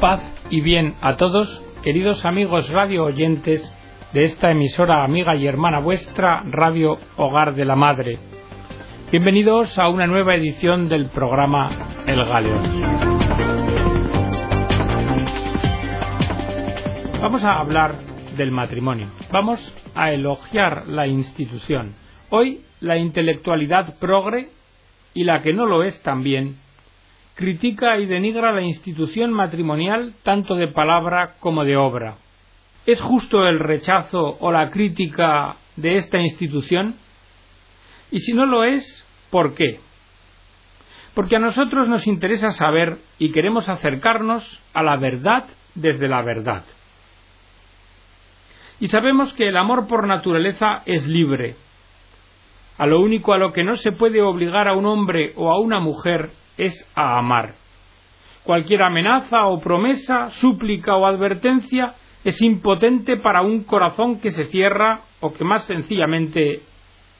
Paz 0.00 0.20
y 0.48 0.60
bien 0.60 0.94
a 1.00 1.16
todos, 1.16 1.60
queridos 1.82 2.24
amigos 2.24 2.70
radio 2.70 3.04
oyentes 3.04 3.60
de 4.12 4.22
esta 4.22 4.52
emisora 4.52 5.02
amiga 5.02 5.34
y 5.34 5.44
hermana 5.44 5.80
vuestra, 5.80 6.44
Radio 6.48 6.98
Hogar 7.16 7.56
de 7.56 7.64
la 7.64 7.74
Madre. 7.74 8.20
Bienvenidos 9.10 9.76
a 9.76 9.88
una 9.88 10.06
nueva 10.06 10.36
edición 10.36 10.88
del 10.88 11.06
programa 11.06 11.96
El 12.06 12.24
Galeón. 12.24 12.80
Vamos 17.20 17.42
a 17.42 17.58
hablar 17.58 17.96
del 18.36 18.52
matrimonio. 18.52 19.10
Vamos 19.32 19.74
a 19.96 20.12
elogiar 20.12 20.86
la 20.86 21.08
institución. 21.08 21.96
Hoy 22.30 22.60
la 22.78 22.98
intelectualidad 22.98 23.98
progre 23.98 24.50
y 25.12 25.24
la 25.24 25.40
que 25.42 25.52
no 25.52 25.66
lo 25.66 25.82
es 25.82 26.00
también 26.04 26.56
critica 27.38 27.98
y 27.98 28.06
denigra 28.06 28.50
la 28.50 28.62
institución 28.62 29.32
matrimonial 29.32 30.12
tanto 30.24 30.56
de 30.56 30.66
palabra 30.66 31.36
como 31.38 31.64
de 31.64 31.76
obra. 31.76 32.16
¿Es 32.84 33.00
justo 33.00 33.46
el 33.46 33.60
rechazo 33.60 34.36
o 34.40 34.50
la 34.50 34.70
crítica 34.70 35.54
de 35.76 35.98
esta 35.98 36.18
institución? 36.18 36.96
Y 38.10 38.18
si 38.18 38.32
no 38.32 38.44
lo 38.44 38.64
es, 38.64 39.06
¿por 39.30 39.54
qué? 39.54 39.78
Porque 41.14 41.36
a 41.36 41.38
nosotros 41.38 41.86
nos 41.86 42.08
interesa 42.08 42.50
saber 42.50 42.98
y 43.20 43.30
queremos 43.30 43.68
acercarnos 43.68 44.60
a 44.74 44.82
la 44.82 44.96
verdad 44.96 45.44
desde 45.76 46.08
la 46.08 46.22
verdad. 46.22 46.64
Y 48.80 48.88
sabemos 48.88 49.32
que 49.34 49.48
el 49.48 49.56
amor 49.56 49.86
por 49.86 50.08
naturaleza 50.08 50.82
es 50.86 51.06
libre. 51.06 51.54
A 52.78 52.86
lo 52.86 53.00
único 53.00 53.32
a 53.32 53.38
lo 53.38 53.52
que 53.52 53.62
no 53.62 53.76
se 53.76 53.92
puede 53.92 54.22
obligar 54.22 54.66
a 54.66 54.72
un 54.72 54.86
hombre 54.86 55.34
o 55.36 55.52
a 55.52 55.60
una 55.60 55.78
mujer 55.78 56.32
es 56.58 56.86
a 56.94 57.18
amar. 57.18 57.54
Cualquier 58.44 58.82
amenaza 58.82 59.46
o 59.46 59.60
promesa, 59.60 60.30
súplica 60.30 60.96
o 60.96 61.06
advertencia 61.06 61.94
es 62.24 62.42
impotente 62.42 63.16
para 63.16 63.42
un 63.42 63.64
corazón 63.64 64.20
que 64.20 64.30
se 64.30 64.46
cierra 64.46 65.00
o 65.20 65.32
que 65.32 65.44
más 65.44 65.64
sencillamente 65.64 66.62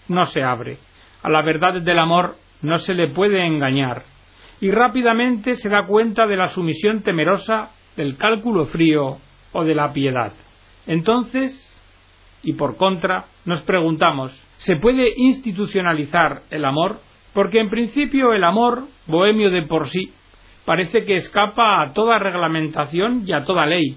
no 0.08 0.26
se 0.26 0.42
abre. 0.42 0.78
A 1.22 1.30
la 1.30 1.42
verdad 1.42 1.80
del 1.80 1.98
amor 1.98 2.36
no 2.62 2.78
se 2.78 2.94
le 2.94 3.08
puede 3.08 3.46
engañar 3.46 4.04
y 4.60 4.70
rápidamente 4.70 5.56
se 5.56 5.68
da 5.68 5.86
cuenta 5.86 6.26
de 6.26 6.36
la 6.36 6.48
sumisión 6.48 7.02
temerosa, 7.02 7.70
del 7.96 8.16
cálculo 8.16 8.66
frío 8.66 9.18
o 9.52 9.64
de 9.64 9.74
la 9.74 9.92
piedad. 9.92 10.32
Entonces, 10.86 11.64
y 12.42 12.54
por 12.54 12.76
contra, 12.76 13.26
nos 13.44 13.62
preguntamos, 13.62 14.32
¿se 14.56 14.76
puede 14.76 15.12
institucionalizar 15.16 16.42
el 16.50 16.64
amor? 16.64 17.00
Porque 17.38 17.60
en 17.60 17.70
principio 17.70 18.32
el 18.32 18.42
amor, 18.42 18.88
bohemio 19.06 19.50
de 19.50 19.62
por 19.62 19.88
sí, 19.88 20.12
parece 20.64 21.04
que 21.04 21.14
escapa 21.14 21.80
a 21.80 21.92
toda 21.92 22.18
reglamentación 22.18 23.22
y 23.24 23.32
a 23.32 23.44
toda 23.44 23.64
ley, 23.64 23.96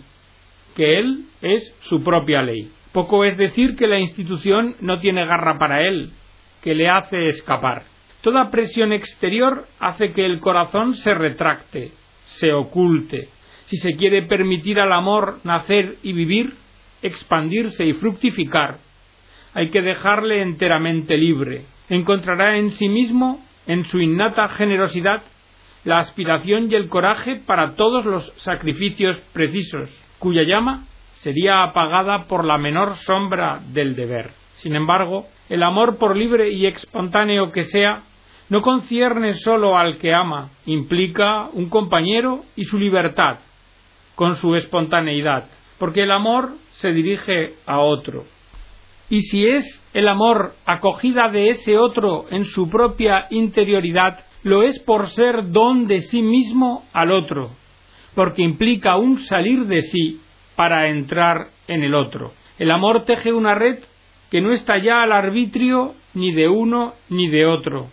que 0.75 1.00
él 1.00 1.25
es 1.42 1.75
su 1.80 2.03
propia 2.03 2.44
ley. 2.44 2.72
Poco 2.92 3.25
es 3.25 3.38
decir 3.38 3.75
que 3.75 3.88
la 3.88 3.97
institución 3.97 4.75
no 4.80 5.00
tiene 5.00 5.25
garra 5.25 5.58
para 5.58 5.88
él, 5.88 6.12
que 6.62 6.75
le 6.75 6.88
hace 6.88 7.30
escapar. 7.30 7.86
Toda 8.22 8.52
presión 8.52 8.94
exterior 8.94 9.66
hace 9.80 10.12
que 10.12 10.23
el 10.23 10.39
corazón 10.39 10.94
se 10.94 11.12
retracte, 11.16 11.94
se 12.25 12.53
oculte. 12.53 13.30
Si 13.66 13.78
se 13.78 13.95
quiere 13.95 14.22
permitir 14.22 14.80
al 14.80 14.94
amor 14.94 15.39
nacer 15.44 15.95
y 16.03 16.14
vivir, 16.14 16.53
expandirse 17.02 17.88
y 17.88 17.94
fructificar, 17.94 18.78
hay 19.56 19.72
que 19.72 19.81
dejarle 19.81 20.44
enteramente 20.44 21.17
libre. 21.17 21.66
Encontrará 21.92 22.56
en 22.56 22.72
sí 22.72 22.88
mismo, 22.88 23.44
en 23.67 23.84
su 23.84 24.00
innata 24.00 24.47
generosidad, 24.47 25.23
la 25.84 26.00
aspiración 26.00 26.72
y 26.72 26.75
el 26.75 26.88
coraje 26.88 27.42
para 27.45 27.75
todos 27.75 28.06
los 28.06 28.31
sacrificios 28.38 29.20
precisos, 29.34 29.89
cuya 30.17 30.44
llama 30.44 30.86
sería 31.16 31.64
apagada 31.64 32.28
por 32.28 32.45
la 32.45 32.58
menor 32.58 32.96
sombra 32.96 33.59
del 33.74 33.97
deber. 33.97 34.29
Sin 34.53 34.74
embargo, 34.74 35.28
el 35.50 35.63
amor 35.63 35.97
por 35.97 36.16
libre 36.16 36.52
y 36.52 36.66
espontáneo 36.66 37.52
que 37.52 37.66
sea, 37.66 38.03
no 38.47 38.62
concierne 38.62 39.35
sólo 39.35 39.78
al 39.78 39.97
que 39.97 40.13
ama, 40.13 40.50
implica 40.66 41.50
un 41.52 41.68
compañero 41.68 42.46
y 42.56 42.63
su 42.63 42.79
libertad, 42.79 43.40
con 44.16 44.38
su 44.38 44.56
espontaneidad, 44.56 45.50
porque 45.78 46.03
el 46.03 46.12
amor 46.12 46.53
se 46.69 46.94
dirige 46.94 47.56
a 47.66 47.79
otro, 47.79 48.23
y 49.11 49.23
si 49.23 49.45
es 49.45 49.83
el 49.94 50.07
amor 50.07 50.55
acogida 50.66 51.27
de 51.27 51.49
ese 51.49 51.77
otro 51.77 52.27
en 52.31 52.45
su 52.45 52.69
propia 52.69 53.27
interioridad, 53.29 54.23
lo 54.41 54.63
es 54.63 54.79
por 54.79 55.09
ser 55.09 55.51
don 55.51 55.85
de 55.85 55.99
sí 55.99 56.22
mismo 56.22 56.85
al 56.94 57.11
otro, 57.11 57.51
porque 58.16 58.41
implica 58.41 58.95
un 58.95 59.19
salir 59.19 59.66
de 59.66 59.81
sí 59.81 60.22
para 60.55 60.88
entrar 60.88 61.49
en 61.67 61.83
el 61.83 61.94
otro. 61.94 62.31
El 62.57 62.72
amor 62.72 63.03
teje 63.03 63.33
una 63.33 63.53
red 63.53 63.79
que 64.31 64.39
no 64.39 64.53
está 64.53 64.77
ya 64.77 65.03
al 65.03 65.11
arbitrio 65.11 65.93
ni 66.13 66.31
de 66.31 66.47
uno 66.47 66.93
ni 67.09 67.28
de 67.28 67.45
otro. 67.45 67.89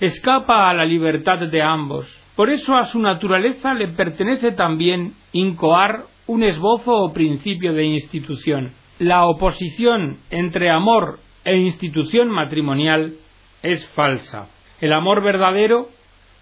Escapa 0.00 0.68
a 0.68 0.74
la 0.74 0.84
libertad 0.84 1.38
de 1.38 1.62
ambos. 1.62 2.08
Por 2.34 2.50
eso 2.50 2.74
a 2.74 2.86
su 2.86 2.98
naturaleza 2.98 3.72
le 3.72 3.86
pertenece 3.86 4.50
también 4.50 5.14
incoar 5.30 6.06
un 6.26 6.42
esbozo 6.42 6.90
o 6.90 7.12
principio 7.12 7.72
de 7.72 7.84
institución 7.84 8.79
la 9.00 9.24
oposición 9.24 10.18
entre 10.28 10.68
amor 10.68 11.20
e 11.46 11.56
institución 11.56 12.28
matrimonial 12.28 13.14
es 13.62 13.88
falsa. 13.94 14.48
El 14.78 14.92
amor 14.92 15.22
verdadero 15.22 15.88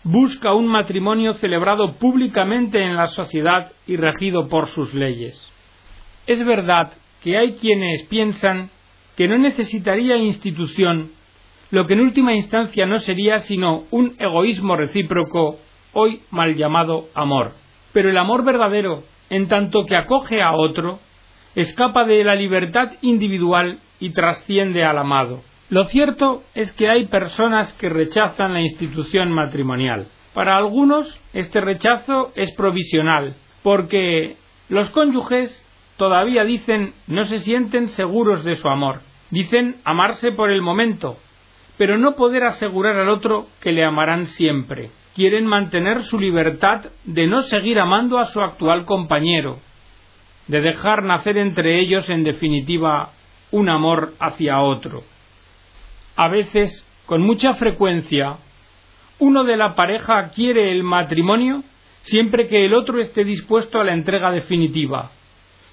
busca 0.02 0.52
un 0.54 0.66
matrimonio 0.66 1.34
celebrado 1.34 1.98
públicamente 1.98 2.82
en 2.82 2.96
la 2.96 3.06
sociedad 3.06 3.70
y 3.86 3.94
regido 3.94 4.48
por 4.48 4.66
sus 4.66 4.92
leyes. 4.92 5.40
Es 6.26 6.44
verdad 6.44 6.94
que 7.22 7.38
hay 7.38 7.52
quienes 7.52 8.08
piensan 8.08 8.70
que 9.16 9.28
no 9.28 9.38
necesitaría 9.38 10.16
institución, 10.16 11.12
lo 11.70 11.86
que 11.86 11.94
en 11.94 12.00
última 12.00 12.34
instancia 12.34 12.86
no 12.86 12.98
sería 12.98 13.38
sino 13.38 13.84
un 13.92 14.16
egoísmo 14.18 14.74
recíproco, 14.74 15.60
hoy 15.92 16.22
mal 16.32 16.56
llamado 16.56 17.06
amor. 17.14 17.52
Pero 17.92 18.10
el 18.10 18.18
amor 18.18 18.44
verdadero, 18.44 19.04
en 19.30 19.46
tanto 19.46 19.84
que 19.84 19.94
acoge 19.94 20.42
a 20.42 20.56
otro, 20.56 20.98
escapa 21.60 22.04
de 22.04 22.22
la 22.22 22.36
libertad 22.36 22.92
individual 23.02 23.80
y 23.98 24.10
trasciende 24.10 24.84
al 24.84 24.96
amado. 24.96 25.42
Lo 25.70 25.86
cierto 25.86 26.44
es 26.54 26.70
que 26.72 26.88
hay 26.88 27.06
personas 27.06 27.72
que 27.74 27.88
rechazan 27.88 28.52
la 28.52 28.62
institución 28.62 29.32
matrimonial. 29.32 30.06
Para 30.34 30.56
algunos 30.56 31.18
este 31.32 31.60
rechazo 31.60 32.30
es 32.36 32.54
provisional, 32.54 33.34
porque 33.64 34.36
los 34.68 34.88
cónyuges 34.90 35.64
todavía 35.96 36.44
dicen 36.44 36.94
no 37.08 37.24
se 37.24 37.40
sienten 37.40 37.88
seguros 37.88 38.44
de 38.44 38.54
su 38.54 38.68
amor. 38.68 39.00
Dicen 39.30 39.80
amarse 39.84 40.30
por 40.30 40.50
el 40.50 40.62
momento, 40.62 41.16
pero 41.76 41.98
no 41.98 42.14
poder 42.14 42.44
asegurar 42.44 42.96
al 42.98 43.08
otro 43.08 43.48
que 43.60 43.72
le 43.72 43.84
amarán 43.84 44.26
siempre. 44.26 44.90
Quieren 45.16 45.46
mantener 45.46 46.04
su 46.04 46.20
libertad 46.20 46.84
de 47.04 47.26
no 47.26 47.42
seguir 47.42 47.80
amando 47.80 48.20
a 48.20 48.26
su 48.26 48.40
actual 48.40 48.84
compañero, 48.84 49.58
de 50.48 50.60
dejar 50.60 51.04
nacer 51.04 51.38
entre 51.38 51.80
ellos, 51.80 52.08
en 52.08 52.24
definitiva, 52.24 53.12
un 53.50 53.68
amor 53.68 54.14
hacia 54.18 54.60
otro. 54.60 55.04
A 56.16 56.28
veces, 56.28 56.84
con 57.06 57.22
mucha 57.22 57.54
frecuencia, 57.54 58.38
uno 59.18 59.44
de 59.44 59.56
la 59.56 59.74
pareja 59.74 60.28
quiere 60.28 60.72
el 60.72 60.82
matrimonio 60.82 61.62
siempre 62.02 62.48
que 62.48 62.64
el 62.64 62.74
otro 62.74 63.00
esté 63.00 63.24
dispuesto 63.24 63.80
a 63.80 63.84
la 63.84 63.92
entrega 63.92 64.30
definitiva 64.30 65.10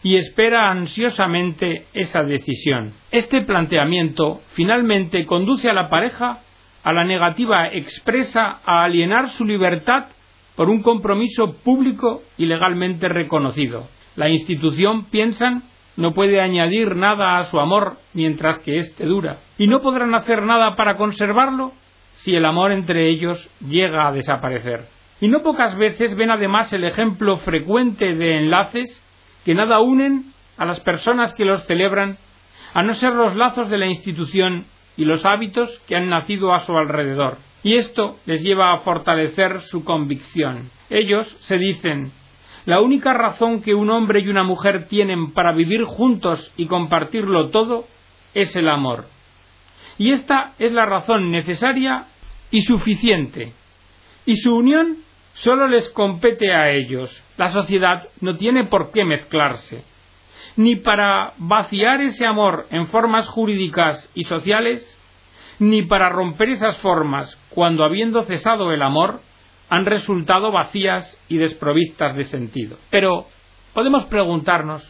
y 0.04 0.18
espera 0.18 0.70
ansiosamente 0.70 1.88
esa 1.94 2.24
decisión. 2.24 2.94
Este 3.12 3.42
planteamiento 3.42 4.42
finalmente 4.54 5.26
conduce 5.26 5.70
a 5.70 5.74
la 5.74 5.90
pareja 5.90 6.42
a 6.84 6.94
la 6.94 7.04
negativa 7.04 7.68
expresa 7.70 8.60
a 8.64 8.84
alienar 8.84 9.32
su 9.32 9.44
libertad 9.44 10.06
por 10.56 10.70
un 10.70 10.84
compromiso 10.84 11.54
público 11.64 12.22
y 12.38 12.46
legalmente 12.46 13.10
reconocido. 13.10 13.88
La 14.16 14.30
institución, 14.30 15.06
piensan, 15.06 15.64
no 15.98 16.14
puede 16.14 16.42
añadir 16.42 16.96
nada 16.96 17.40
a 17.40 17.46
su 17.46 17.60
amor 17.60 17.98
mientras 18.14 18.60
que 18.60 18.78
éste 18.78 19.06
dura, 19.06 19.38
y 19.58 19.68
no 19.68 19.82
podrán 19.82 20.16
hacer 20.16 20.44
nada 20.44 20.76
para 20.76 20.98
conservarlo 20.98 21.74
si 22.14 22.36
el 22.36 22.46
amor 22.46 22.72
entre 22.72 23.08
ellos 23.08 23.50
llega 23.60 24.08
a 24.08 24.12
desaparecer. 24.12 24.88
Y 25.22 25.28
no 25.28 25.44
pocas 25.44 25.78
veces 25.78 26.16
ven 26.16 26.32
además 26.32 26.72
el 26.74 26.84
ejemplo 26.84 27.38
frecuente 27.38 28.16
de 28.16 28.38
enlaces 28.38 29.02
que 29.44 29.54
nada 29.54 29.80
unen 29.80 30.34
a 30.58 30.66
las 30.66 30.80
personas 30.80 31.34
que 31.34 31.46
los 31.46 31.66
celebran, 31.66 32.18
a 32.74 32.84
no 32.84 32.94
ser 32.94 33.14
los 33.14 33.36
lazos 33.36 33.70
de 33.70 33.78
la 33.78 33.88
institución 33.88 34.66
y 34.98 35.06
los 35.06 35.26
hábitos 35.26 35.70
que 35.88 35.96
han 35.96 36.10
nacido 36.10 36.54
a 36.54 36.62
su 36.62 36.76
alrededor. 36.78 37.38
Y 37.64 37.76
esto 37.76 38.18
les 38.26 38.44
lleva 38.44 38.72
a 38.72 38.80
fortalecer 38.80 39.62
su 39.62 39.84
convicción. 39.84 40.70
Ellos 40.90 41.28
se 41.42 41.58
dicen 41.58 42.12
la 42.66 42.82
única 42.82 43.14
razón 43.14 43.62
que 43.62 43.76
un 43.76 43.92
hombre 43.92 44.22
y 44.22 44.28
una 44.28 44.44
mujer 44.44 44.88
tienen 44.88 45.34
para 45.34 45.52
vivir 45.52 45.84
juntos 45.84 46.52
y 46.58 46.66
compartirlo 46.66 47.50
todo 47.50 47.86
es 48.34 48.56
el 48.56 48.68
amor. 48.68 49.06
Y 49.98 50.12
esta 50.12 50.54
es 50.58 50.72
la 50.74 50.86
razón 50.86 51.32
necesaria 51.32 52.08
y 52.50 52.62
suficiente. 52.62 53.54
Y 54.26 54.38
su 54.38 54.56
unión 54.56 54.98
solo 55.34 55.68
les 55.68 55.90
compete 55.90 56.54
a 56.54 56.72
ellos. 56.72 57.24
La 57.38 57.50
sociedad 57.50 58.08
no 58.20 58.36
tiene 58.36 58.66
por 58.66 58.92
qué 58.92 59.06
mezclarse. 59.06 59.84
Ni 60.58 60.76
para 60.76 61.34
vaciar 61.38 62.02
ese 62.02 62.26
amor 62.26 62.68
en 62.72 62.88
formas 62.88 63.28
jurídicas 63.28 64.10
y 64.16 64.24
sociales, 64.24 64.84
ni 65.60 65.84
para 65.84 66.10
romper 66.10 66.50
esas 66.50 66.78
formas 66.78 67.40
cuando 67.50 67.84
habiendo 67.84 68.24
cesado 68.24 68.72
el 68.72 68.82
amor, 68.82 69.22
han 69.70 69.86
resultado 69.86 70.52
vacías 70.52 71.20
y 71.28 71.38
desprovistas 71.38 72.16
de 72.16 72.26
sentido. 72.26 72.78
Pero 72.90 73.26
podemos 73.74 74.06
preguntarnos, 74.06 74.90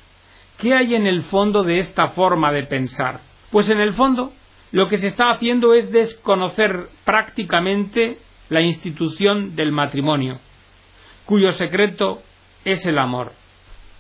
¿qué 0.58 0.74
hay 0.74 0.96
en 0.96 1.08
el 1.08 1.24
fondo 1.24 1.64
de 1.64 1.78
esta 1.78 2.10
forma 2.10 2.52
de 2.52 2.64
pensar? 2.64 3.22
Pues 3.52 3.70
en 3.70 3.80
el 3.80 3.94
fondo 3.94 4.34
lo 4.72 4.88
que 4.88 4.98
se 4.98 5.08
está 5.08 5.32
haciendo 5.32 5.74
es 5.74 5.92
desconocer 5.92 6.90
prácticamente 7.06 8.18
la 8.50 8.62
institución 8.62 9.56
del 9.56 9.72
matrimonio, 9.72 10.40
cuyo 11.26 11.54
secreto 11.54 12.22
es 12.64 12.86
el 12.86 12.98
amor. 12.98 13.32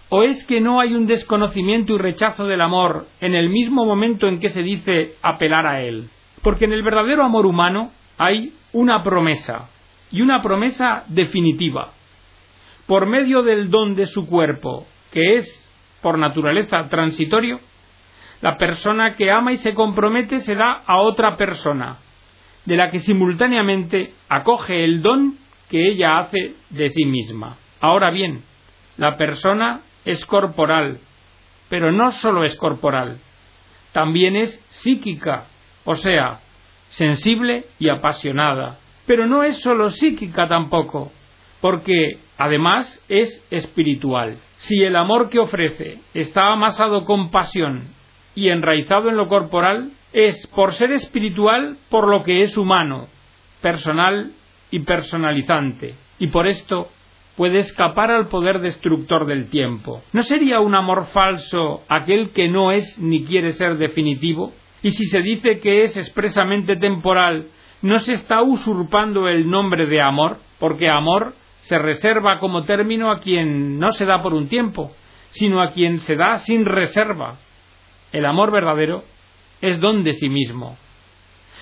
¿O 0.09 0.23
es 0.23 0.45
que 0.45 0.61
no 0.61 0.79
hay 0.79 0.93
un 0.93 1.07
desconocimiento 1.07 1.93
y 1.93 1.97
rechazo 1.97 2.45
del 2.45 2.61
amor 2.61 3.07
en 3.21 3.33
el 3.33 3.49
mismo 3.49 3.85
momento 3.85 4.27
en 4.27 4.39
que 4.39 4.49
se 4.49 4.61
dice 4.61 5.15
apelar 5.23 5.65
a 5.65 5.81
él? 5.81 6.09
Porque 6.43 6.65
en 6.65 6.73
el 6.73 6.83
verdadero 6.83 7.23
amor 7.23 7.45
humano 7.45 7.91
hay 8.17 8.53
una 8.71 9.03
promesa, 9.03 9.69
y 10.11 10.21
una 10.21 10.41
promesa 10.41 11.03
definitiva. 11.07 11.91
Por 12.85 13.05
medio 13.05 13.41
del 13.41 13.69
don 13.69 13.95
de 13.95 14.05
su 14.07 14.27
cuerpo, 14.27 14.85
que 15.11 15.35
es, 15.35 15.69
por 16.01 16.17
naturaleza, 16.17 16.87
transitorio, 16.89 17.59
la 18.41 18.57
persona 18.57 19.15
que 19.15 19.31
ama 19.31 19.53
y 19.53 19.57
se 19.57 19.73
compromete 19.73 20.39
se 20.39 20.55
da 20.55 20.83
a 20.85 21.01
otra 21.01 21.35
persona, 21.37 21.97
de 22.65 22.75
la 22.75 22.89
que 22.89 22.99
simultáneamente 22.99 24.13
acoge 24.29 24.83
el 24.83 25.01
don 25.01 25.37
que 25.69 25.87
ella 25.87 26.19
hace 26.19 26.55
de 26.69 26.89
sí 26.89 27.05
misma. 27.05 27.57
Ahora 27.79 28.11
bien, 28.11 28.43
la 28.97 29.17
persona 29.17 29.81
es 30.03 30.25
corporal, 30.25 30.99
pero 31.69 31.91
no 31.91 32.11
sólo 32.11 32.43
es 32.43 32.55
corporal, 32.55 33.19
también 33.91 34.35
es 34.35 34.63
psíquica, 34.69 35.45
o 35.83 35.95
sea, 35.95 36.39
sensible 36.89 37.65
y 37.79 37.89
apasionada, 37.89 38.77
pero 39.05 39.27
no 39.27 39.43
es 39.43 39.61
solo 39.61 39.89
psíquica 39.89 40.47
tampoco, 40.47 41.11
porque 41.61 42.19
además 42.37 43.03
es 43.09 43.45
espiritual. 43.51 44.37
Si 44.57 44.83
el 44.83 44.95
amor 44.95 45.29
que 45.29 45.39
ofrece 45.39 45.99
está 46.13 46.51
amasado 46.51 47.05
con 47.05 47.29
pasión 47.31 47.89
y 48.33 48.49
enraizado 48.49 49.09
en 49.09 49.17
lo 49.17 49.27
corporal, 49.27 49.91
es 50.13 50.47
por 50.47 50.73
ser 50.73 50.91
espiritual 50.91 51.77
por 51.89 52.07
lo 52.07 52.23
que 52.23 52.43
es 52.43 52.57
humano, 52.57 53.07
personal 53.61 54.31
y 54.71 54.79
personalizante, 54.79 55.95
y 56.19 56.27
por 56.27 56.47
esto 56.47 56.89
puede 57.35 57.59
escapar 57.59 58.11
al 58.11 58.27
poder 58.27 58.59
destructor 58.59 59.25
del 59.25 59.49
tiempo. 59.49 60.01
¿No 60.13 60.23
sería 60.23 60.61
un 60.61 60.73
amor 60.73 61.07
falso 61.07 61.83
aquel 61.89 62.29
que 62.31 62.47
no 62.47 62.71
es 62.71 62.97
ni 62.99 63.25
quiere 63.25 63.51
ser 63.51 63.77
definitivo? 63.77 64.53
Y 64.81 64.91
si 64.91 65.05
se 65.05 65.19
dice 65.19 65.59
que 65.59 65.81
es 65.81 65.97
expresamente 65.97 66.77
temporal, 66.77 67.47
¿no 67.85 67.99
se 67.99 68.13
está 68.13 68.41
usurpando 68.41 69.27
el 69.27 69.47
nombre 69.47 69.85
de 69.85 70.01
amor? 70.01 70.39
Porque 70.57 70.89
amor 70.89 71.35
se 71.59 71.77
reserva 71.77 72.39
como 72.39 72.63
término 72.63 73.11
a 73.11 73.19
quien 73.19 73.77
no 73.77 73.93
se 73.93 74.05
da 74.05 74.23
por 74.23 74.33
un 74.33 74.47
tiempo, 74.47 74.91
sino 75.29 75.61
a 75.61 75.69
quien 75.69 75.99
se 75.99 76.15
da 76.15 76.39
sin 76.39 76.65
reserva. 76.65 77.37
El 78.11 78.25
amor 78.25 78.51
verdadero 78.51 79.03
es 79.61 79.79
don 79.79 80.03
de 80.03 80.13
sí 80.13 80.29
mismo. 80.29 80.79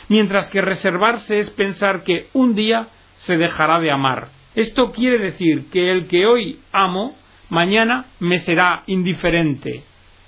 Mientras 0.07 0.49
que 0.49 0.61
reservarse 0.61 1.39
es 1.39 1.49
pensar 1.49 2.05
que 2.05 2.27
un 2.31 2.55
día 2.55 2.87
se 3.17 3.35
dejará 3.35 3.81
de 3.81 3.91
amar. 3.91 4.29
Esto 4.55 4.91
quiere 4.91 5.17
decir 5.17 5.69
que 5.73 5.91
el 5.91 6.07
que 6.07 6.25
hoy 6.25 6.59
amo, 6.71 7.17
mañana 7.49 8.05
me 8.21 8.39
será 8.39 8.83
indiferente, 8.87 9.83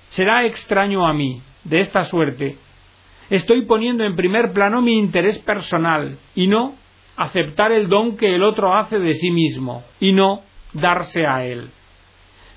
será 0.09 0.43
extraño 0.43 1.07
a 1.07 1.13
mí. 1.13 1.41
De 1.63 1.79
esta 1.79 2.03
suerte, 2.03 2.57
estoy 3.29 3.65
poniendo 3.65 4.03
en 4.03 4.15
primer 4.15 4.53
plano 4.53 4.81
mi 4.81 4.97
interés 4.97 5.39
personal 5.39 6.17
y 6.35 6.47
no 6.47 6.75
aceptar 7.17 7.71
el 7.71 7.87
don 7.87 8.17
que 8.17 8.35
el 8.35 8.43
otro 8.43 8.75
hace 8.75 8.99
de 8.99 9.13
sí 9.15 9.31
mismo 9.31 9.83
y 9.99 10.11
no 10.13 10.41
darse 10.73 11.25
a 11.25 11.45
él. 11.45 11.69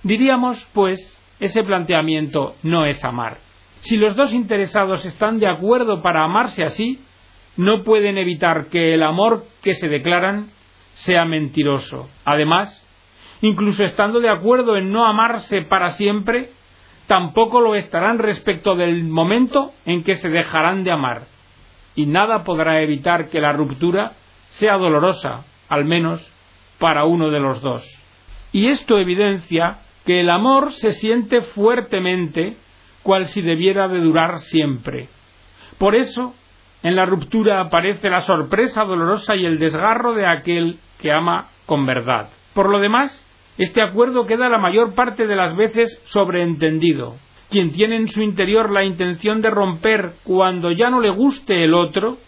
Diríamos, 0.03 0.65
pues, 0.73 0.99
ese 1.41 1.63
planteamiento 1.63 2.55
no 2.63 2.87
es 2.87 3.05
amar. 3.05 3.39
Si 3.81 3.97
los 3.97 4.17
dos 4.17 4.33
interesados 4.33 5.05
están 5.05 5.39
de 5.39 5.49
acuerdo 5.49 6.03
para 6.03 6.25
amarse 6.25 6.65
así, 6.65 7.01
no 7.57 7.83
pueden 7.85 8.19
evitar 8.19 8.67
que 8.69 8.95
el 8.95 9.03
amor 9.03 9.45
que 9.63 9.75
se 9.75 9.89
declaran 9.89 10.51
sea 10.95 11.25
mentiroso. 11.25 12.09
Además, 12.25 12.85
incluso 13.41 13.85
estando 13.85 14.21
de 14.21 14.31
acuerdo 14.31 14.77
en 14.77 14.93
no 14.93 15.07
amarse 15.07 15.63
para 15.63 15.91
siempre, 15.91 16.51
tampoco 17.09 17.61
lo 17.61 17.75
estarán 17.75 18.19
respecto 18.19 18.77
del 18.77 19.03
momento 19.03 19.73
en 19.87 20.05
que 20.05 20.15
se 20.15 20.29
dejarán 20.29 20.85
de 20.85 20.93
amar, 20.93 21.23
y 21.97 22.07
nada 22.07 22.45
podrá 22.45 22.81
evitar 22.83 23.29
que 23.31 23.41
la 23.41 23.53
ruptura 23.53 24.13
sea 24.51 24.77
dolorosa, 24.77 25.45
al 25.69 25.85
menos 25.85 26.25
para 26.79 27.07
uno 27.07 27.31
de 27.31 27.41
los 27.41 27.61
dos. 27.61 27.83
Y 28.53 28.69
esto 28.69 28.99
evidencia 28.99 29.79
que 30.05 30.21
el 30.21 30.31
amor 30.31 30.73
se 30.73 30.93
siente 30.93 31.43
fuertemente 31.43 32.57
cual 33.03 33.27
si 33.27 33.43
debiera 33.43 33.89
de 33.89 34.01
durar 34.01 34.39
siempre. 34.39 35.09
Por 35.79 35.95
eso, 35.95 36.35
en 36.83 36.95
la 36.95 37.07
ruptura 37.07 37.61
aparece 37.61 38.11
la 38.11 38.21
sorpresa 38.21 38.85
dolorosa 38.85 39.35
y 39.35 39.47
el 39.47 39.59
desgarro 39.59 40.13
de 40.13 40.27
aquel 40.27 40.79
que 41.01 41.11
ama 41.11 41.49
con 41.67 41.87
verdad. 41.87 42.29
Por 42.55 42.69
lo 42.69 42.81
demás, 42.81 43.25
este 43.59 43.83
acuerdo 43.83 44.27
queda 44.27 44.49
la 44.49 44.59
mayor 44.59 44.95
parte 44.95 45.27
de 45.27 45.35
las 45.35 45.57
veces 45.57 46.01
sobreentendido. 46.07 47.17
Quien 47.51 47.73
tiene 47.73 47.97
en 47.97 48.09
su 48.09 48.23
interior 48.23 48.71
la 48.71 48.85
intención 48.85 49.43
de 49.43 49.51
romper 49.51 50.13
cuando 50.23 50.71
ya 50.71 50.91
no 50.91 51.01
le 51.01 51.11
guste 51.11 51.65
el 51.65 51.75
otro, 51.75 52.19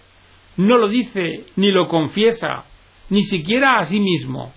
no 0.56 0.76
lo 0.76 0.88
dice 0.88 1.44
ni 1.56 1.70
lo 1.70 1.86
confiesa, 1.86 2.64
ni 3.10 3.22
siquiera 3.22 3.78
a 3.78 3.84
sí 3.84 4.00
mismo, 4.00 4.52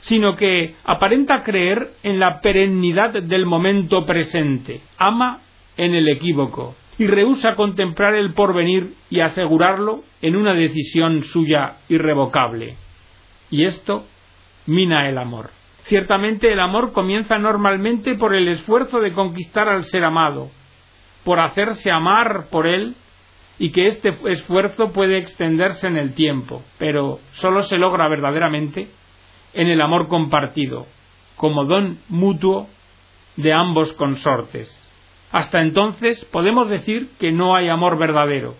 sino 0.00 0.34
que 0.34 0.74
aparenta 0.84 1.42
creer 1.44 1.92
en 2.02 2.18
la 2.18 2.40
perennidad 2.40 3.22
del 3.22 3.46
momento 3.46 4.04
presente, 4.04 4.80
ama 4.96 5.40
en 5.76 5.94
el 5.94 6.08
equívoco, 6.08 6.74
y 6.98 7.06
rehúsa 7.06 7.54
contemplar 7.54 8.14
el 8.14 8.32
porvenir 8.32 8.94
y 9.08 9.20
asegurarlo 9.20 10.02
en 10.20 10.34
una 10.34 10.54
decisión 10.54 11.22
suya 11.22 11.76
irrevocable. 11.88 12.74
Y 13.50 13.64
esto 13.64 14.04
mina 14.66 15.08
el 15.08 15.18
amor. 15.18 15.50
Ciertamente 15.88 16.52
el 16.52 16.60
amor 16.60 16.92
comienza 16.92 17.38
normalmente 17.38 18.14
por 18.16 18.34
el 18.34 18.46
esfuerzo 18.48 19.00
de 19.00 19.14
conquistar 19.14 19.70
al 19.70 19.84
ser 19.84 20.04
amado, 20.04 20.50
por 21.24 21.40
hacerse 21.40 21.90
amar 21.90 22.48
por 22.50 22.66
él 22.66 22.94
y 23.58 23.72
que 23.72 23.86
este 23.86 24.14
esfuerzo 24.26 24.92
puede 24.92 25.16
extenderse 25.16 25.86
en 25.86 25.96
el 25.96 26.12
tiempo, 26.12 26.62
pero 26.76 27.20
sólo 27.32 27.62
se 27.62 27.78
logra 27.78 28.06
verdaderamente 28.06 28.90
en 29.54 29.68
el 29.68 29.80
amor 29.80 30.08
compartido, 30.08 30.86
como 31.36 31.64
don 31.64 31.98
mutuo 32.10 32.68
de 33.36 33.54
ambos 33.54 33.94
consortes. 33.94 34.68
Hasta 35.32 35.62
entonces 35.62 36.22
podemos 36.26 36.68
decir 36.68 37.08
que 37.18 37.32
no 37.32 37.56
hay 37.56 37.70
amor 37.70 37.98
verdadero, 37.98 38.56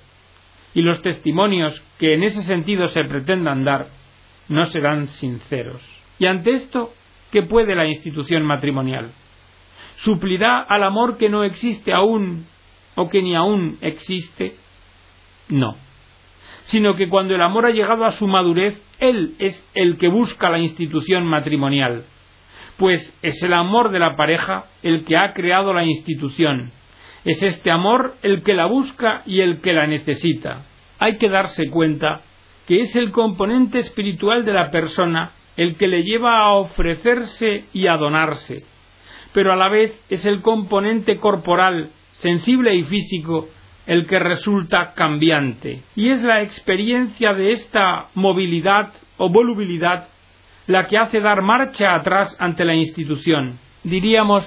y 0.72 0.80
los 0.80 1.02
testimonios 1.02 1.78
que 1.98 2.14
en 2.14 2.22
ese 2.22 2.40
sentido 2.40 2.88
se 2.88 3.04
pretendan 3.04 3.64
dar 3.64 3.88
no 4.48 4.64
serán 4.64 5.08
sinceros. 5.08 5.82
Y 6.18 6.24
ante 6.24 6.52
esto 6.52 6.94
¿Qué 7.30 7.42
puede 7.42 7.74
la 7.74 7.86
institución 7.86 8.42
matrimonial? 8.44 9.10
¿Suplirá 9.98 10.60
al 10.60 10.84
amor 10.84 11.18
que 11.18 11.28
no 11.28 11.44
existe 11.44 11.92
aún 11.92 12.46
o 12.94 13.08
que 13.08 13.22
ni 13.22 13.34
aún 13.34 13.78
existe? 13.80 14.56
No. 15.48 15.76
Sino 16.64 16.94
que 16.94 17.08
cuando 17.08 17.34
el 17.34 17.42
amor 17.42 17.66
ha 17.66 17.70
llegado 17.70 18.04
a 18.04 18.12
su 18.12 18.26
madurez, 18.26 18.80
él 19.00 19.34
es 19.38 19.66
el 19.74 19.98
que 19.98 20.08
busca 20.08 20.50
la 20.50 20.58
institución 20.58 21.26
matrimonial, 21.26 22.04
pues 22.76 23.16
es 23.22 23.42
el 23.42 23.52
amor 23.52 23.90
de 23.90 23.98
la 23.98 24.16
pareja 24.16 24.66
el 24.82 25.04
que 25.04 25.16
ha 25.16 25.32
creado 25.32 25.72
la 25.72 25.84
institución. 25.84 26.70
Es 27.24 27.42
este 27.42 27.70
amor 27.70 28.14
el 28.22 28.42
que 28.42 28.54
la 28.54 28.66
busca 28.66 29.22
y 29.26 29.40
el 29.40 29.60
que 29.60 29.72
la 29.72 29.86
necesita. 29.86 30.64
Hay 30.98 31.18
que 31.18 31.28
darse 31.28 31.68
cuenta 31.68 32.22
que 32.66 32.80
es 32.80 32.94
el 32.96 33.10
componente 33.10 33.78
espiritual 33.78 34.44
de 34.44 34.52
la 34.52 34.70
persona 34.70 35.32
el 35.58 35.74
que 35.74 35.88
le 35.88 36.04
lleva 36.04 36.38
a 36.38 36.52
ofrecerse 36.52 37.64
y 37.72 37.88
a 37.88 37.96
donarse, 37.96 38.62
pero 39.34 39.52
a 39.52 39.56
la 39.56 39.68
vez 39.68 39.92
es 40.08 40.24
el 40.24 40.40
componente 40.40 41.16
corporal, 41.16 41.90
sensible 42.12 42.76
y 42.76 42.84
físico, 42.84 43.48
el 43.84 44.06
que 44.06 44.20
resulta 44.20 44.92
cambiante. 44.94 45.82
Y 45.96 46.10
es 46.10 46.22
la 46.22 46.42
experiencia 46.42 47.34
de 47.34 47.50
esta 47.50 48.06
movilidad 48.14 48.92
o 49.16 49.30
volubilidad 49.30 50.06
la 50.68 50.86
que 50.86 50.96
hace 50.96 51.18
dar 51.18 51.42
marcha 51.42 51.92
atrás 51.92 52.36
ante 52.38 52.64
la 52.64 52.74
institución. 52.74 53.58
Diríamos 53.82 54.44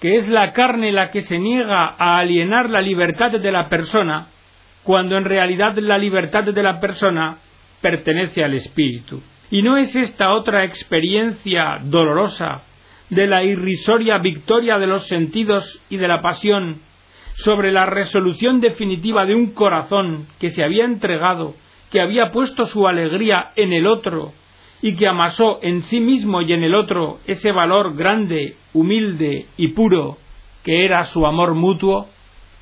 que 0.00 0.16
es 0.16 0.26
la 0.26 0.52
carne 0.52 0.90
la 0.90 1.10
que 1.10 1.20
se 1.20 1.38
niega 1.38 1.96
a 1.98 2.16
alienar 2.16 2.70
la 2.70 2.80
libertad 2.80 3.32
de 3.32 3.52
la 3.52 3.68
persona, 3.68 4.28
cuando 4.84 5.18
en 5.18 5.24
realidad 5.26 5.76
la 5.76 5.98
libertad 5.98 6.44
de 6.44 6.62
la 6.62 6.80
persona 6.80 7.36
pertenece 7.82 8.42
al 8.42 8.54
espíritu. 8.54 9.20
¿Y 9.50 9.62
no 9.62 9.76
es 9.76 9.94
esta 9.94 10.32
otra 10.32 10.64
experiencia 10.64 11.78
dolorosa 11.82 12.62
de 13.10 13.26
la 13.26 13.44
irrisoria 13.44 14.18
victoria 14.18 14.78
de 14.78 14.86
los 14.86 15.06
sentidos 15.06 15.80
y 15.88 15.96
de 15.96 16.08
la 16.08 16.20
pasión 16.20 16.80
sobre 17.36 17.70
la 17.70 17.86
resolución 17.86 18.60
definitiva 18.60 19.26
de 19.26 19.34
un 19.34 19.52
corazón 19.52 20.26
que 20.40 20.50
se 20.50 20.64
había 20.64 20.84
entregado, 20.84 21.54
que 21.90 22.00
había 22.00 22.30
puesto 22.32 22.66
su 22.66 22.88
alegría 22.88 23.52
en 23.56 23.72
el 23.72 23.86
otro 23.86 24.32
y 24.82 24.96
que 24.96 25.06
amasó 25.06 25.60
en 25.62 25.82
sí 25.82 26.00
mismo 26.00 26.42
y 26.42 26.52
en 26.52 26.64
el 26.64 26.74
otro 26.74 27.20
ese 27.26 27.52
valor 27.52 27.94
grande, 27.94 28.56
humilde 28.72 29.46
y 29.56 29.68
puro 29.68 30.18
que 30.64 30.84
era 30.84 31.04
su 31.04 31.24
amor 31.26 31.54
mutuo, 31.54 32.08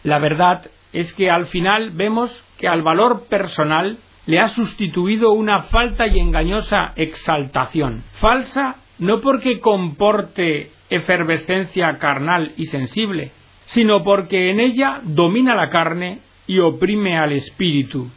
la 0.02 0.18
verdad 0.18 0.70
es 0.92 1.12
que 1.14 1.30
al 1.30 1.46
final 1.46 1.90
vemos 1.90 2.44
que 2.58 2.68
al 2.68 2.82
valor 2.82 3.26
personal 3.28 3.98
le 4.26 4.40
ha 4.40 4.48
sustituido 4.48 5.32
una 5.32 5.64
falta 5.64 6.06
y 6.06 6.18
engañosa 6.18 6.92
exaltación. 6.96 8.04
Falsa 8.14 8.76
no 8.98 9.20
porque 9.20 9.60
comporte 9.60 10.70
efervescencia 10.90 11.98
carnal 11.98 12.52
y 12.56 12.66
sensible, 12.66 13.32
sino 13.64 14.04
porque 14.04 14.50
en 14.50 14.60
ella 14.60 15.00
domina 15.02 15.54
la 15.54 15.70
carne 15.70 16.20
y 16.46 16.58
oprime 16.58 17.18
al 17.18 17.32
espíritu. 17.32 18.08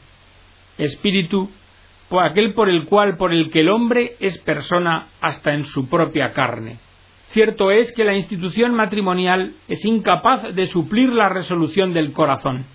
Espíritu 0.78 1.50
por 2.10 2.24
aquel 2.24 2.54
por 2.54 2.70
el 2.70 2.86
cual 2.86 3.18
por 3.18 3.34
el 3.34 3.50
que 3.50 3.62
el 3.62 3.70
hombre 3.70 4.16
es 4.20 4.38
persona 4.40 5.08
hasta 5.22 5.54
en 5.54 5.64
su 5.66 5.90
propia 5.90 6.30
carne. 6.32 6.78
Cierto 7.30 7.72
es 7.72 7.92
que 7.92 8.06
la 8.06 8.16
institución 8.16 8.74
matrimonial 8.74 9.54
es 9.68 9.84
incapaz 9.84 10.56
de 10.56 10.68
suplir 10.68 11.10
la 11.10 11.28
resolución 11.28 11.94
del 11.94 12.14
corazón, 12.14 12.66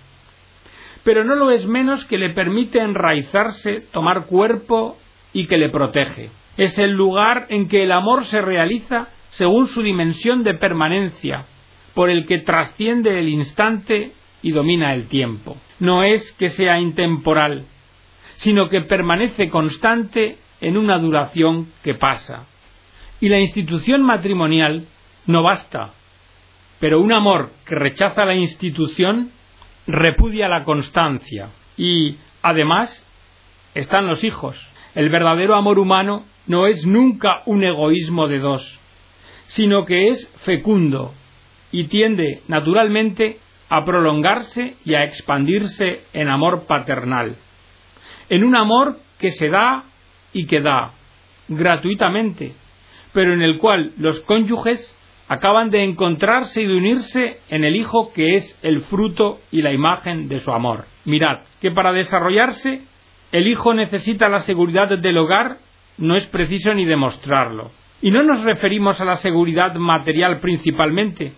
pero 1.03 1.23
no 1.23 1.35
lo 1.35 1.51
es 1.51 1.65
menos 1.65 2.05
que 2.05 2.17
le 2.17 2.29
permite 2.29 2.79
enraizarse, 2.79 3.81
tomar 3.91 4.25
cuerpo 4.25 4.97
y 5.33 5.47
que 5.47 5.57
le 5.57 5.69
protege. 5.69 6.29
Es 6.57 6.77
el 6.77 6.91
lugar 6.91 7.47
en 7.49 7.67
que 7.67 7.83
el 7.83 7.91
amor 7.91 8.25
se 8.25 8.41
realiza 8.41 9.07
según 9.31 9.67
su 9.67 9.81
dimensión 9.81 10.43
de 10.43 10.53
permanencia, 10.53 11.45
por 11.93 12.09
el 12.09 12.25
que 12.25 12.39
trasciende 12.39 13.19
el 13.19 13.29
instante 13.29 14.11
y 14.41 14.51
domina 14.51 14.93
el 14.93 15.07
tiempo. 15.07 15.57
No 15.79 16.03
es 16.03 16.31
que 16.33 16.49
sea 16.49 16.79
intemporal, 16.79 17.65
sino 18.35 18.69
que 18.69 18.81
permanece 18.81 19.49
constante 19.49 20.37
en 20.61 20.77
una 20.77 20.99
duración 20.99 21.71
que 21.83 21.95
pasa. 21.95 22.45
Y 23.19 23.29
la 23.29 23.39
institución 23.39 24.03
matrimonial 24.03 24.85
no 25.25 25.43
basta, 25.43 25.93
pero 26.79 26.99
un 26.99 27.13
amor 27.13 27.51
que 27.65 27.75
rechaza 27.75 28.25
la 28.25 28.35
institución 28.35 29.31
repudia 29.87 30.47
la 30.47 30.63
constancia. 30.63 31.49
Y, 31.77 32.17
además, 32.41 33.05
están 33.75 34.07
los 34.07 34.23
hijos. 34.23 34.59
El 34.95 35.09
verdadero 35.09 35.55
amor 35.55 35.79
humano 35.79 36.25
no 36.47 36.67
es 36.67 36.85
nunca 36.85 37.41
un 37.45 37.63
egoísmo 37.63 38.27
de 38.27 38.39
dos, 38.39 38.79
sino 39.47 39.85
que 39.85 40.09
es 40.09 40.31
fecundo 40.43 41.13
y 41.71 41.87
tiende 41.87 42.41
naturalmente 42.47 43.39
a 43.69 43.83
prolongarse 43.83 44.75
y 44.85 44.93
a 44.93 45.03
expandirse 45.03 46.03
en 46.13 46.29
amor 46.29 46.67
paternal 46.67 47.37
en 48.29 48.43
un 48.43 48.55
amor 48.55 48.97
que 49.19 49.31
se 49.31 49.49
da 49.49 49.83
y 50.31 50.47
que 50.47 50.61
da 50.61 50.93
gratuitamente, 51.47 52.53
pero 53.13 53.33
en 53.33 53.41
el 53.41 53.57
cual 53.59 53.91
los 53.97 54.19
cónyuges 54.21 54.97
acaban 55.33 55.69
de 55.69 55.83
encontrarse 55.83 56.61
y 56.61 56.67
de 56.67 56.75
unirse 56.75 57.39
en 57.49 57.63
el 57.63 57.75
Hijo 57.75 58.11
que 58.13 58.35
es 58.35 58.59
el 58.61 58.81
fruto 58.83 59.39
y 59.51 59.61
la 59.61 59.71
imagen 59.71 60.29
de 60.29 60.39
su 60.39 60.51
amor. 60.51 60.85
Mirad, 61.05 61.39
que 61.61 61.71
para 61.71 61.91
desarrollarse 61.91 62.83
el 63.31 63.47
Hijo 63.47 63.73
necesita 63.73 64.29
la 64.29 64.39
seguridad 64.41 64.89
del 64.97 65.17
hogar, 65.17 65.57
no 65.97 66.15
es 66.15 66.25
preciso 66.27 66.73
ni 66.73 66.85
demostrarlo. 66.85 67.71
Y 68.01 68.11
no 68.11 68.21
nos 68.21 68.43
referimos 68.43 69.01
a 69.01 69.05
la 69.05 69.17
seguridad 69.17 69.73
material 69.75 70.39
principalmente, 70.39 71.33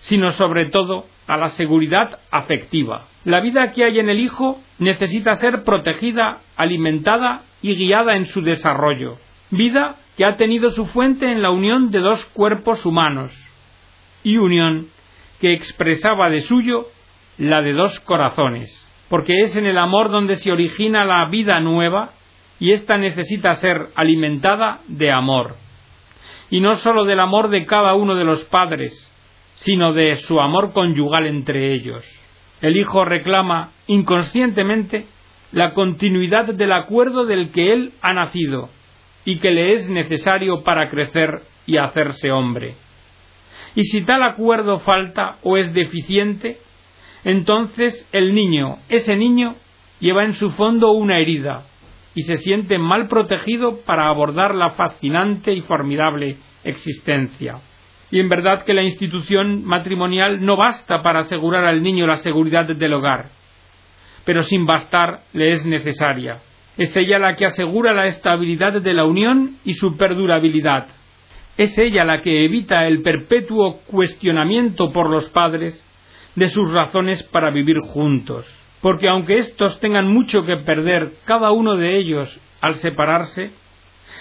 sino 0.00 0.30
sobre 0.30 0.66
todo 0.66 1.06
a 1.26 1.36
la 1.36 1.48
seguridad 1.50 2.20
afectiva. 2.30 3.06
La 3.24 3.40
vida 3.40 3.72
que 3.72 3.84
hay 3.84 3.98
en 3.98 4.08
el 4.08 4.20
Hijo 4.20 4.60
necesita 4.78 5.36
ser 5.36 5.62
protegida, 5.62 6.38
alimentada 6.56 7.42
y 7.62 7.74
guiada 7.76 8.16
en 8.16 8.26
su 8.26 8.42
desarrollo. 8.42 9.16
Vida 9.50 9.96
que 10.16 10.24
ha 10.24 10.36
tenido 10.36 10.70
su 10.70 10.86
fuente 10.86 11.30
en 11.30 11.42
la 11.42 11.50
unión 11.50 11.90
de 11.90 12.00
dos 12.00 12.24
cuerpos 12.26 12.84
humanos 12.84 13.32
y 14.22 14.36
unión 14.36 14.88
que 15.40 15.52
expresaba 15.52 16.30
de 16.30 16.40
suyo 16.40 16.86
la 17.38 17.62
de 17.62 17.72
dos 17.72 17.98
corazones, 18.00 18.88
porque 19.08 19.40
es 19.40 19.56
en 19.56 19.66
el 19.66 19.78
amor 19.78 20.10
donde 20.10 20.36
se 20.36 20.52
origina 20.52 21.04
la 21.04 21.24
vida 21.26 21.60
nueva 21.60 22.10
y 22.60 22.72
ésta 22.72 22.98
necesita 22.98 23.54
ser 23.54 23.88
alimentada 23.96 24.80
de 24.86 25.10
amor, 25.10 25.56
y 26.50 26.60
no 26.60 26.74
sólo 26.76 27.04
del 27.04 27.18
amor 27.18 27.48
de 27.48 27.64
cada 27.64 27.94
uno 27.94 28.14
de 28.14 28.24
los 28.24 28.44
padres, 28.44 29.10
sino 29.54 29.92
de 29.92 30.16
su 30.18 30.40
amor 30.40 30.72
conyugal 30.72 31.26
entre 31.26 31.72
ellos. 31.72 32.04
El 32.60 32.76
hijo 32.76 33.04
reclama 33.04 33.70
inconscientemente 33.86 35.06
la 35.50 35.74
continuidad 35.74 36.54
del 36.54 36.72
acuerdo 36.72 37.24
del 37.26 37.50
que 37.50 37.72
él 37.72 37.92
ha 38.02 38.12
nacido 38.12 38.70
y 39.24 39.38
que 39.38 39.50
le 39.50 39.72
es 39.72 39.88
necesario 39.88 40.62
para 40.62 40.88
crecer 40.88 41.42
y 41.66 41.76
hacerse 41.76 42.30
hombre. 42.30 42.74
Y 43.74 43.84
si 43.84 44.02
tal 44.04 44.22
acuerdo 44.22 44.80
falta 44.80 45.36
o 45.42 45.56
es 45.56 45.72
deficiente, 45.72 46.58
entonces 47.24 48.08
el 48.12 48.34
niño, 48.34 48.78
ese 48.88 49.16
niño, 49.16 49.54
lleva 50.00 50.24
en 50.24 50.34
su 50.34 50.50
fondo 50.50 50.92
una 50.92 51.18
herida 51.18 51.64
y 52.14 52.22
se 52.22 52.36
siente 52.36 52.78
mal 52.78 53.08
protegido 53.08 53.78
para 53.86 54.08
abordar 54.08 54.54
la 54.54 54.70
fascinante 54.70 55.52
y 55.54 55.62
formidable 55.62 56.36
existencia 56.64 57.60
y 58.12 58.20
en 58.20 58.28
verdad 58.28 58.62
que 58.64 58.74
la 58.74 58.82
institución 58.82 59.64
matrimonial 59.64 60.44
no 60.44 60.56
basta 60.56 61.02
para 61.02 61.20
asegurar 61.20 61.64
al 61.64 61.82
niño 61.82 62.06
la 62.06 62.16
seguridad 62.16 62.66
del 62.66 62.92
hogar, 62.92 63.30
pero 64.26 64.42
sin 64.42 64.66
bastar 64.66 65.22
le 65.32 65.52
es 65.52 65.64
necesaria. 65.64 66.36
Es 66.82 66.96
ella 66.96 67.20
la 67.20 67.36
que 67.36 67.44
asegura 67.44 67.92
la 67.92 68.08
estabilidad 68.08 68.82
de 68.82 68.92
la 68.92 69.04
unión 69.04 69.58
y 69.64 69.74
su 69.74 69.96
perdurabilidad. 69.96 70.88
Es 71.56 71.78
ella 71.78 72.04
la 72.04 72.22
que 72.22 72.44
evita 72.44 72.88
el 72.88 73.02
perpetuo 73.02 73.82
cuestionamiento 73.86 74.92
por 74.92 75.08
los 75.08 75.28
padres 75.28 75.80
de 76.34 76.48
sus 76.48 76.72
razones 76.72 77.22
para 77.22 77.52
vivir 77.52 77.76
juntos. 77.86 78.44
Porque 78.80 79.08
aunque 79.08 79.36
éstos 79.36 79.78
tengan 79.78 80.12
mucho 80.12 80.42
que 80.42 80.56
perder 80.56 81.12
cada 81.24 81.52
uno 81.52 81.76
de 81.76 81.98
ellos 81.98 82.36
al 82.60 82.74
separarse, 82.74 83.52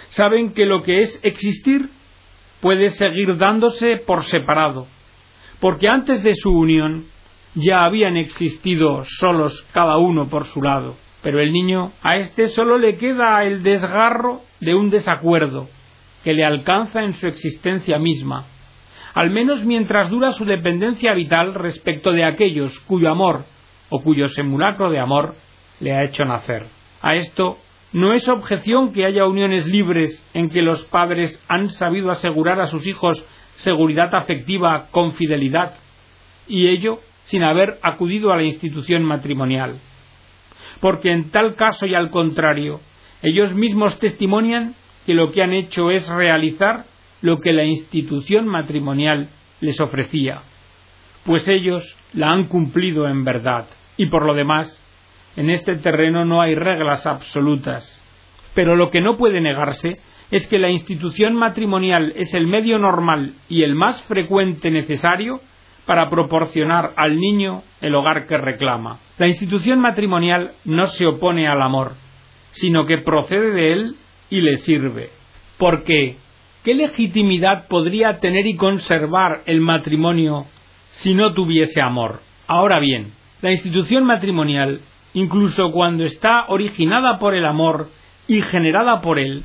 saben 0.09 0.53
que 0.53 0.67
lo 0.67 0.83
que 0.83 0.99
es 0.99 1.19
existir 1.23 1.89
puede 2.59 2.89
seguir 2.89 3.37
dándose 3.37 3.97
por 3.97 4.21
separado, 4.21 4.85
porque 5.59 5.87
antes 5.87 6.21
de 6.21 6.35
su 6.35 6.51
unión 6.51 7.05
ya 7.55 7.85
habían 7.85 8.17
existido 8.17 9.01
solos 9.03 9.67
cada 9.73 9.97
uno 9.97 10.29
por 10.29 10.43
su 10.43 10.61
lado, 10.61 10.95
pero 11.21 11.39
el 11.39 11.53
niño 11.53 11.91
a 12.01 12.17
éste 12.17 12.47
solo 12.49 12.77
le 12.77 12.97
queda 12.97 13.43
el 13.43 13.63
desgarro 13.63 14.41
de 14.59 14.75
un 14.75 14.89
desacuerdo 14.89 15.69
que 16.23 16.33
le 16.33 16.45
alcanza 16.45 17.03
en 17.03 17.13
su 17.13 17.27
existencia 17.27 17.97
misma, 17.99 18.45
al 19.13 19.29
menos 19.29 19.63
mientras 19.65 20.09
dura 20.09 20.33
su 20.33 20.45
dependencia 20.45 21.13
vital 21.13 21.53
respecto 21.53 22.11
de 22.11 22.23
aquellos 22.23 22.79
cuyo 22.81 23.09
amor 23.09 23.45
o 23.89 24.01
cuyo 24.01 24.29
simulacro 24.29 24.89
de 24.89 24.99
amor 24.99 25.35
le 25.79 25.93
ha 25.93 26.03
hecho 26.05 26.25
nacer. 26.25 26.67
A 27.01 27.15
esto 27.15 27.57
no 27.93 28.13
es 28.13 28.27
objeción 28.29 28.93
que 28.93 29.05
haya 29.05 29.25
uniones 29.25 29.67
libres 29.67 30.25
en 30.33 30.49
que 30.49 30.61
los 30.61 30.85
padres 30.85 31.43
han 31.47 31.69
sabido 31.69 32.09
asegurar 32.09 32.61
a 32.61 32.67
sus 32.67 32.87
hijos 32.87 33.25
seguridad 33.55 34.15
afectiva 34.15 34.87
con 34.91 35.13
fidelidad, 35.13 35.75
y 36.47 36.67
ello 36.69 36.99
sin 37.23 37.43
haber 37.43 37.79
acudido 37.81 38.31
a 38.31 38.37
la 38.37 38.43
institución 38.43 39.03
matrimonial. 39.03 39.79
Porque 40.81 41.11
en 41.11 41.29
tal 41.29 41.55
caso 41.55 41.85
y 41.85 41.95
al 41.95 42.09
contrario, 42.09 42.81
ellos 43.21 43.53
mismos 43.53 43.97
testimonian 43.99 44.75
que 45.05 45.13
lo 45.13 45.31
que 45.31 45.43
han 45.43 45.53
hecho 45.53 45.91
es 45.91 46.09
realizar 46.09 46.85
lo 47.21 47.39
que 47.39 47.53
la 47.53 47.63
institución 47.63 48.47
matrimonial 48.47 49.29
les 49.61 49.79
ofrecía, 49.79 50.41
pues 51.23 51.47
ellos 51.47 51.95
la 52.13 52.31
han 52.31 52.47
cumplido 52.47 53.07
en 53.07 53.23
verdad, 53.23 53.67
y 53.95 54.07
por 54.07 54.25
lo 54.25 54.33
demás 54.33 54.83
en 55.35 55.49
este 55.49 55.75
terreno 55.75 56.25
no 56.25 56.41
hay 56.41 56.55
reglas 56.55 57.05
absolutas. 57.05 57.97
Pero 58.53 58.75
lo 58.75 58.89
que 58.89 59.01
no 59.01 59.15
puede 59.17 59.39
negarse 59.39 59.99
es 60.29 60.47
que 60.47 60.59
la 60.59 60.69
institución 60.69 61.35
matrimonial 61.35 62.13
es 62.15 62.33
el 62.33 62.47
medio 62.47 62.79
normal 62.79 63.35
y 63.47 63.63
el 63.63 63.75
más 63.75 64.01
frecuente 64.03 64.71
necesario 64.71 65.41
para 65.85 66.09
proporcionar 66.09 66.93
al 66.95 67.19
niño 67.19 67.63
el 67.81 67.95
hogar 67.95 68.27
que 68.27 68.37
reclama. 68.37 68.99
La 69.17 69.27
institución 69.27 69.79
matrimonial 69.79 70.51
no 70.65 70.87
se 70.87 71.05
opone 71.05 71.47
al 71.47 71.61
amor, 71.61 71.93
sino 72.51 72.85
que 72.85 72.99
procede 72.99 73.51
de 73.51 73.73
él 73.73 73.95
y 74.29 74.41
le 74.41 74.57
sirve. 74.57 75.09
Porque, 75.57 76.17
¿qué 76.63 76.73
legitimidad 76.75 77.67
podría 77.67 78.19
tener 78.19 78.45
y 78.47 78.55
conservar 78.55 79.41
el 79.45 79.61
matrimonio 79.61 80.45
si 80.89 81.13
no 81.13 81.33
tuviese 81.33 81.81
amor? 81.81 82.21
Ahora 82.47 82.79
bien, 82.79 83.13
la 83.41 83.51
institución 83.51 84.05
matrimonial 84.05 84.81
incluso 85.13 85.71
cuando 85.71 86.05
está 86.05 86.45
originada 86.47 87.19
por 87.19 87.35
el 87.35 87.45
amor 87.45 87.89
y 88.27 88.41
generada 88.41 89.01
por 89.01 89.19
él, 89.19 89.43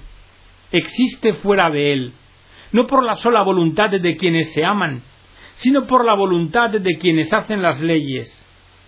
existe 0.73 1.35
fuera 1.35 1.71
de 1.71 1.93
él, 1.93 2.13
no 2.73 2.87
por 2.87 3.05
la 3.05 3.17
sola 3.17 3.43
voluntad 3.43 3.91
de 3.91 4.17
quienes 4.17 4.53
se 4.53 4.65
aman, 4.65 5.03
sino 5.57 5.87
por 5.87 6.05
la 6.05 6.15
voluntad 6.15 6.71
de 6.71 6.97
quienes 6.97 7.33
hacen 7.33 7.63
las 7.63 7.81
leyes, 7.81 8.33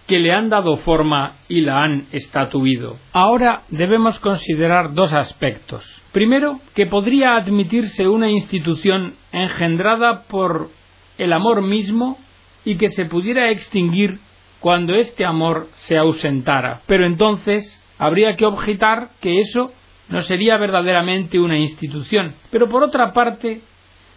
que 0.07 0.19
le 0.19 0.33
han 0.33 0.49
dado 0.49 0.79
forma 0.79 1.37
y 1.49 1.61
la 1.61 1.83
han 1.83 2.07
estatuido. 2.13 2.97
Ahora 3.13 3.65
debemos 3.69 4.19
considerar 4.21 4.95
dos 4.95 5.13
aspectos. 5.13 5.85
Primero, 6.13 6.61
que 6.75 6.87
podría 6.87 7.37
admitirse 7.37 8.09
una 8.09 8.31
institución 8.31 9.15
engendrada 9.33 10.23
por 10.23 10.71
el 11.19 11.33
amor 11.33 11.61
mismo 11.61 12.19
y 12.65 12.77
que 12.77 12.91
se 12.91 13.05
pudiera 13.05 13.51
extinguir 13.51 14.19
cuando 14.61 14.95
este 14.95 15.25
amor 15.25 15.69
se 15.73 15.97
ausentara. 15.97 16.83
Pero 16.87 17.05
entonces 17.07 17.83
habría 17.99 18.37
que 18.37 18.47
objetar 18.47 19.11
que 19.21 19.41
eso 19.41 19.73
no 20.09 20.23
sería 20.23 20.57
verdaderamente 20.57 21.39
una 21.39 21.59
institución. 21.59 22.35
Pero 22.51 22.69
por 22.69 22.83
otra 22.83 23.13
parte, 23.13 23.61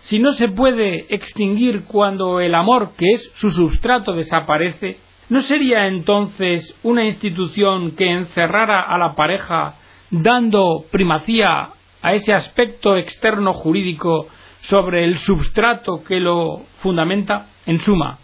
si 0.01 0.20
no 0.20 0.34
se 0.34 0.50
puede 0.50 1.13
extinguir 1.13 1.84
cuando 1.86 2.39
el 2.39 2.55
amor, 2.55 2.91
que 2.98 3.05
es 3.13 3.31
su 3.36 3.51
sustrato, 3.51 4.13
desaparece, 4.13 4.98
¿no 5.29 5.41
sería 5.41 5.88
entonces 5.88 6.75
una 6.84 7.05
institución 7.05 7.96
que 7.96 8.10
encerrara 8.10 8.81
a 8.81 8.98
la 8.98 9.15
pareja 9.15 9.75
dando 10.10 10.86
primacía 10.91 11.70
a 12.01 12.13
ese 12.13 12.34
aspecto 12.34 12.98
externo 12.98 13.53
jurídico 13.53 14.27
sobre 14.62 15.05
el 15.05 15.17
substrato 15.17 16.03
que 16.03 16.20
lo 16.20 16.63
fundamenta? 16.79 17.48
En 17.67 17.77
suma, 17.79 18.17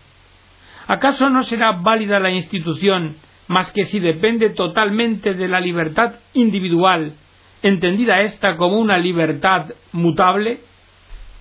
¿acaso 0.87 1.29
no 1.29 1.43
será 1.43 1.73
válida 1.73 2.19
la 2.19 2.31
institución 2.31 3.17
más 3.47 3.71
que 3.71 3.83
si 3.83 3.99
depende 3.99 4.49
totalmente 4.49 5.35
de 5.35 5.47
la 5.47 5.59
libertad 5.59 6.15
individual, 6.33 7.13
entendida 7.61 8.21
ésta 8.21 8.57
como 8.57 8.79
una 8.79 8.97
libertad 8.97 9.67
mutable? 9.91 10.59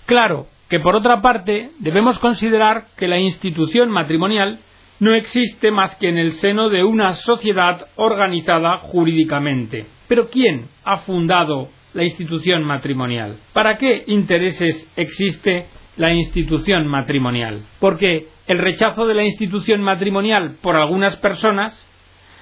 Claro 0.06 0.46
que 0.68 0.80
por 0.80 0.96
otra 0.96 1.20
parte 1.20 1.70
debemos 1.78 2.18
considerar 2.18 2.86
que 2.96 3.08
la 3.08 3.18
institución 3.18 3.90
matrimonial 3.90 4.60
no 4.98 5.14
existe 5.14 5.70
más 5.70 5.94
que 5.96 6.08
en 6.08 6.16
el 6.16 6.32
seno 6.32 6.68
de 6.68 6.84
una 6.84 7.12
sociedad 7.12 7.86
organizada 7.96 8.78
jurídicamente. 8.78 9.86
Pero 10.08 10.28
¿quién 10.28 10.68
ha 10.84 10.98
fundado 10.98 11.68
la 11.92 12.04
institución 12.04 12.64
matrimonial? 12.64 13.36
¿Para 13.52 13.76
qué 13.76 14.04
intereses 14.06 14.90
existe 14.96 15.66
la 15.96 16.12
institución 16.12 16.86
matrimonial? 16.86 17.62
Porque 17.80 18.28
el 18.46 18.58
rechazo 18.58 19.06
de 19.06 19.14
la 19.14 19.24
institución 19.24 19.82
matrimonial 19.82 20.56
por 20.62 20.76
algunas 20.76 21.16
personas 21.16 21.86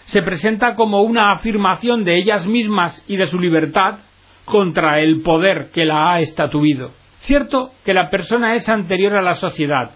se 0.04 0.22
presenta 0.22 0.74
como 0.74 1.02
una 1.02 1.32
afirmación 1.32 2.04
de 2.04 2.18
ellas 2.18 2.46
mismas 2.46 3.02
y 3.08 3.16
de 3.16 3.26
su 3.26 3.40
libertad 3.40 4.00
contra 4.44 5.00
el 5.00 5.22
poder 5.22 5.70
que 5.72 5.86
la 5.86 6.12
ha 6.12 6.20
estatuido. 6.20 6.92
Cierto 7.24 7.72
que 7.84 7.94
la 7.94 8.10
persona 8.10 8.54
es 8.54 8.68
anterior 8.68 9.14
a 9.14 9.22
la 9.22 9.34
sociedad 9.34 9.90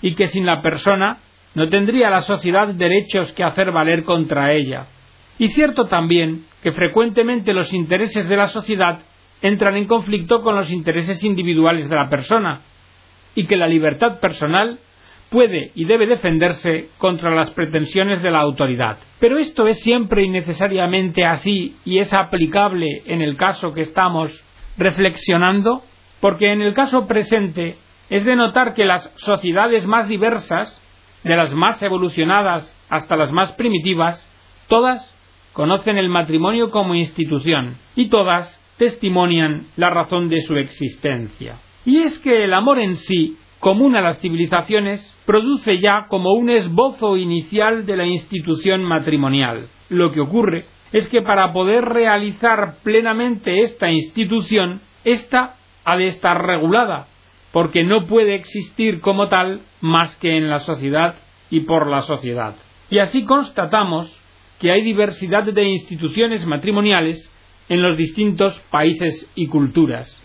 y 0.00 0.14
que 0.14 0.26
sin 0.26 0.46
la 0.46 0.62
persona 0.62 1.18
no 1.54 1.68
tendría 1.68 2.10
la 2.10 2.22
sociedad 2.22 2.68
derechos 2.68 3.32
que 3.32 3.44
hacer 3.44 3.72
valer 3.72 4.04
contra 4.04 4.52
ella. 4.52 4.86
Y 5.38 5.48
cierto 5.48 5.86
también 5.86 6.44
que 6.62 6.72
frecuentemente 6.72 7.52
los 7.52 7.72
intereses 7.72 8.28
de 8.28 8.36
la 8.36 8.48
sociedad 8.48 9.00
entran 9.40 9.76
en 9.76 9.86
conflicto 9.86 10.42
con 10.42 10.54
los 10.54 10.70
intereses 10.70 11.22
individuales 11.24 11.88
de 11.88 11.96
la 11.96 12.08
persona, 12.08 12.62
y 13.34 13.46
que 13.46 13.56
la 13.56 13.66
libertad 13.66 14.20
personal 14.20 14.78
puede 15.30 15.72
y 15.74 15.86
debe 15.86 16.06
defenderse 16.06 16.90
contra 16.98 17.34
las 17.34 17.50
pretensiones 17.50 18.22
de 18.22 18.30
la 18.30 18.40
autoridad. 18.40 18.98
Pero 19.18 19.38
esto 19.38 19.66
es 19.66 19.80
siempre 19.80 20.22
y 20.22 20.28
necesariamente 20.28 21.24
así 21.24 21.76
y 21.84 21.98
es 21.98 22.12
aplicable 22.12 23.02
en 23.06 23.22
el 23.22 23.36
caso 23.36 23.72
que 23.72 23.82
estamos 23.82 24.44
reflexionando, 24.76 25.82
porque 26.22 26.52
en 26.52 26.62
el 26.62 26.72
caso 26.72 27.08
presente 27.08 27.78
es 28.08 28.24
de 28.24 28.36
notar 28.36 28.74
que 28.74 28.84
las 28.84 29.12
sociedades 29.16 29.86
más 29.88 30.06
diversas 30.06 30.80
de 31.24 31.36
las 31.36 31.52
más 31.52 31.82
evolucionadas 31.82 32.72
hasta 32.88 33.16
las 33.16 33.32
más 33.32 33.52
primitivas, 33.54 34.24
todas 34.68 35.12
conocen 35.52 35.98
el 35.98 36.08
matrimonio 36.08 36.70
como 36.70 36.94
institución 36.94 37.76
y 37.96 38.08
todas 38.08 38.62
testimonian 38.76 39.66
la 39.76 39.90
razón 39.90 40.28
de 40.28 40.42
su 40.42 40.54
existencia. 40.54 41.56
Y 41.84 42.02
es 42.02 42.20
que 42.20 42.44
el 42.44 42.54
amor 42.54 42.78
en 42.78 42.94
sí, 42.94 43.36
común 43.58 43.96
a 43.96 44.00
las 44.00 44.20
civilizaciones, 44.20 45.00
produce 45.26 45.80
ya 45.80 46.06
como 46.08 46.34
un 46.34 46.50
esbozo 46.50 47.16
inicial 47.16 47.84
de 47.84 47.96
la 47.96 48.06
institución 48.06 48.84
matrimonial. 48.84 49.66
Lo 49.88 50.12
que 50.12 50.20
ocurre 50.20 50.66
es 50.92 51.08
que 51.08 51.20
para 51.20 51.52
poder 51.52 51.84
realizar 51.84 52.76
plenamente 52.84 53.62
esta 53.62 53.90
institución, 53.90 54.80
ésta 55.04 55.56
ha 55.84 55.96
de 55.96 56.06
estar 56.06 56.44
regulada 56.44 57.06
porque 57.52 57.84
no 57.84 58.06
puede 58.06 58.34
existir 58.34 59.00
como 59.00 59.28
tal 59.28 59.60
más 59.80 60.16
que 60.16 60.36
en 60.36 60.48
la 60.48 60.60
sociedad 60.60 61.16
y 61.50 61.60
por 61.60 61.86
la 61.86 62.02
sociedad. 62.02 62.56
Y 62.90 62.98
así 62.98 63.24
constatamos 63.24 64.18
que 64.58 64.72
hay 64.72 64.82
diversidad 64.82 65.44
de 65.44 65.64
instituciones 65.64 66.46
matrimoniales 66.46 67.30
en 67.68 67.82
los 67.82 67.96
distintos 67.96 68.58
países 68.70 69.30
y 69.34 69.46
culturas, 69.46 70.22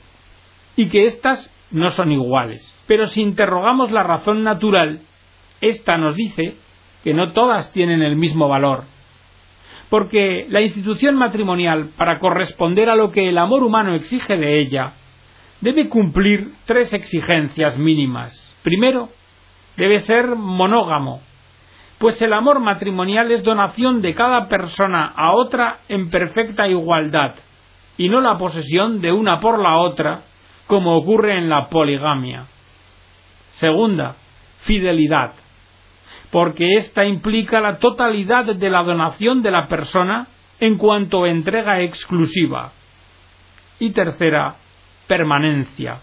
y 0.75 0.87
que 0.87 1.03
éstas 1.03 1.53
no 1.71 1.89
son 1.91 2.11
iguales. 2.11 2.61
Pero 2.87 3.07
si 3.07 3.21
interrogamos 3.21 3.91
la 3.91 4.03
razón 4.03 4.43
natural, 4.43 5.01
ésta 5.61 5.97
nos 5.97 6.15
dice 6.15 6.55
que 7.03 7.13
no 7.13 7.33
todas 7.33 7.71
tienen 7.73 8.01
el 8.01 8.15
mismo 8.15 8.47
valor, 8.47 8.85
porque 9.89 10.45
la 10.49 10.61
institución 10.61 11.15
matrimonial, 11.15 11.89
para 11.97 12.19
corresponder 12.19 12.89
a 12.89 12.95
lo 12.95 13.11
que 13.11 13.29
el 13.29 13.37
amor 13.37 13.63
humano 13.63 13.95
exige 13.95 14.37
de 14.37 14.59
ella, 14.59 14.93
debe 15.61 15.89
cumplir 15.89 16.53
tres 16.65 16.93
exigencias 16.93 17.77
mínimas. 17.77 18.33
Primero, 18.63 19.09
debe 19.75 19.99
ser 19.99 20.35
monógamo, 20.35 21.21
pues 21.97 22.21
el 22.21 22.33
amor 22.33 22.59
matrimonial 22.59 23.31
es 23.31 23.43
donación 23.43 24.01
de 24.01 24.13
cada 24.13 24.47
persona 24.47 25.13
a 25.15 25.31
otra 25.31 25.79
en 25.87 26.09
perfecta 26.09 26.67
igualdad, 26.67 27.35
y 27.97 28.09
no 28.09 28.21
la 28.21 28.37
posesión 28.37 29.01
de 29.01 29.11
una 29.11 29.39
por 29.39 29.59
la 29.59 29.77
otra, 29.77 30.21
como 30.67 30.95
ocurre 30.97 31.37
en 31.37 31.49
la 31.49 31.69
poligamia. 31.69 32.45
Segunda, 33.51 34.15
fidelidad, 34.61 35.33
porque 36.29 36.73
ésta 36.73 37.05
implica 37.05 37.59
la 37.59 37.79
totalidad 37.79 38.45
de 38.45 38.69
la 38.69 38.83
donación 38.83 39.41
de 39.41 39.51
la 39.51 39.67
persona 39.67 40.27
en 40.59 40.77
cuanto 40.77 41.23
a 41.23 41.29
entrega 41.29 41.81
exclusiva. 41.81 42.71
Y 43.79 43.91
tercera, 43.91 44.55
permanencia, 45.07 45.99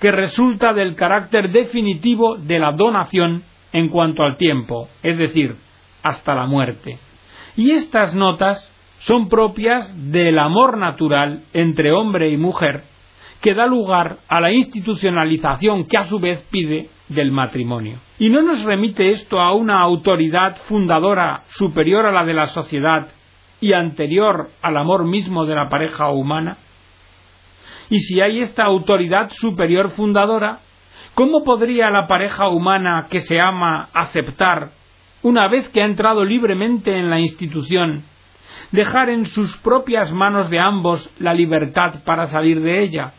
que 0.00 0.12
resulta 0.12 0.72
del 0.72 0.94
carácter 0.94 1.50
definitivo 1.50 2.36
de 2.36 2.58
la 2.58 2.72
donación 2.72 3.42
en 3.72 3.88
cuanto 3.88 4.22
al 4.22 4.36
tiempo, 4.36 4.88
es 5.02 5.18
decir, 5.18 5.56
hasta 6.02 6.34
la 6.34 6.46
muerte. 6.46 6.98
Y 7.56 7.72
estas 7.72 8.14
notas 8.14 8.72
son 8.98 9.28
propias 9.28 9.92
del 10.10 10.38
amor 10.38 10.78
natural 10.78 11.42
entre 11.52 11.92
hombre 11.92 12.30
y 12.30 12.36
mujer, 12.36 12.84
que 13.40 13.54
da 13.54 13.66
lugar 13.66 14.18
a 14.28 14.40
la 14.40 14.52
institucionalización 14.52 15.86
que 15.86 15.98
a 15.98 16.04
su 16.04 16.18
vez 16.18 16.42
pide 16.50 16.88
del 17.08 17.32
matrimonio. 17.32 17.98
¿Y 18.18 18.30
no 18.30 18.42
nos 18.42 18.64
remite 18.64 19.10
esto 19.10 19.40
a 19.40 19.52
una 19.52 19.80
autoridad 19.80 20.56
fundadora 20.68 21.42
superior 21.50 22.06
a 22.06 22.12
la 22.12 22.24
de 22.24 22.34
la 22.34 22.48
sociedad 22.48 23.08
y 23.60 23.72
anterior 23.72 24.48
al 24.62 24.76
amor 24.76 25.04
mismo 25.04 25.44
de 25.44 25.54
la 25.54 25.68
pareja 25.68 26.10
humana? 26.10 26.56
Y 27.90 27.98
si 28.00 28.20
hay 28.20 28.40
esta 28.40 28.64
autoridad 28.64 29.30
superior 29.34 29.90
fundadora, 29.90 30.60
¿cómo 31.14 31.44
podría 31.44 31.90
la 31.90 32.06
pareja 32.06 32.48
humana 32.48 33.06
que 33.10 33.20
se 33.20 33.40
ama 33.40 33.88
aceptar, 33.92 34.70
una 35.22 35.48
vez 35.48 35.68
que 35.70 35.82
ha 35.82 35.86
entrado 35.86 36.24
libremente 36.24 36.96
en 36.96 37.10
la 37.10 37.20
institución, 37.20 38.04
dejar 38.72 39.10
en 39.10 39.26
sus 39.26 39.56
propias 39.58 40.12
manos 40.12 40.50
de 40.50 40.58
ambos 40.58 41.10
la 41.18 41.34
libertad 41.34 42.02
para 42.04 42.26
salir 42.26 42.60
de 42.60 42.82
ella? 42.82 43.12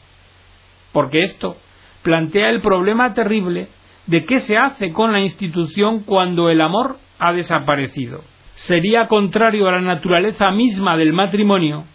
Porque 0.91 1.23
esto 1.23 1.57
plantea 2.03 2.49
el 2.49 2.61
problema 2.61 3.13
terrible 3.13 3.69
de 4.05 4.25
qué 4.25 4.39
se 4.39 4.57
hace 4.57 4.91
con 4.91 5.11
la 5.11 5.19
institución 5.19 6.03
cuando 6.03 6.49
el 6.49 6.61
amor 6.61 6.97
ha 7.19 7.33
desaparecido. 7.33 8.21
Sería 8.55 9.07
contrario 9.07 9.67
a 9.67 9.73
la 9.73 9.81
naturaleza 9.81 10.51
misma 10.51 10.97
del 10.97 11.13
matrimonio 11.13 11.85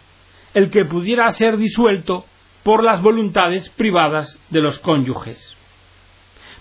el 0.53 0.69
que 0.69 0.85
pudiera 0.85 1.31
ser 1.31 1.57
disuelto 1.57 2.25
por 2.63 2.83
las 2.83 3.01
voluntades 3.01 3.69
privadas 3.71 4.39
de 4.49 4.61
los 4.61 4.79
cónyuges. 4.79 5.55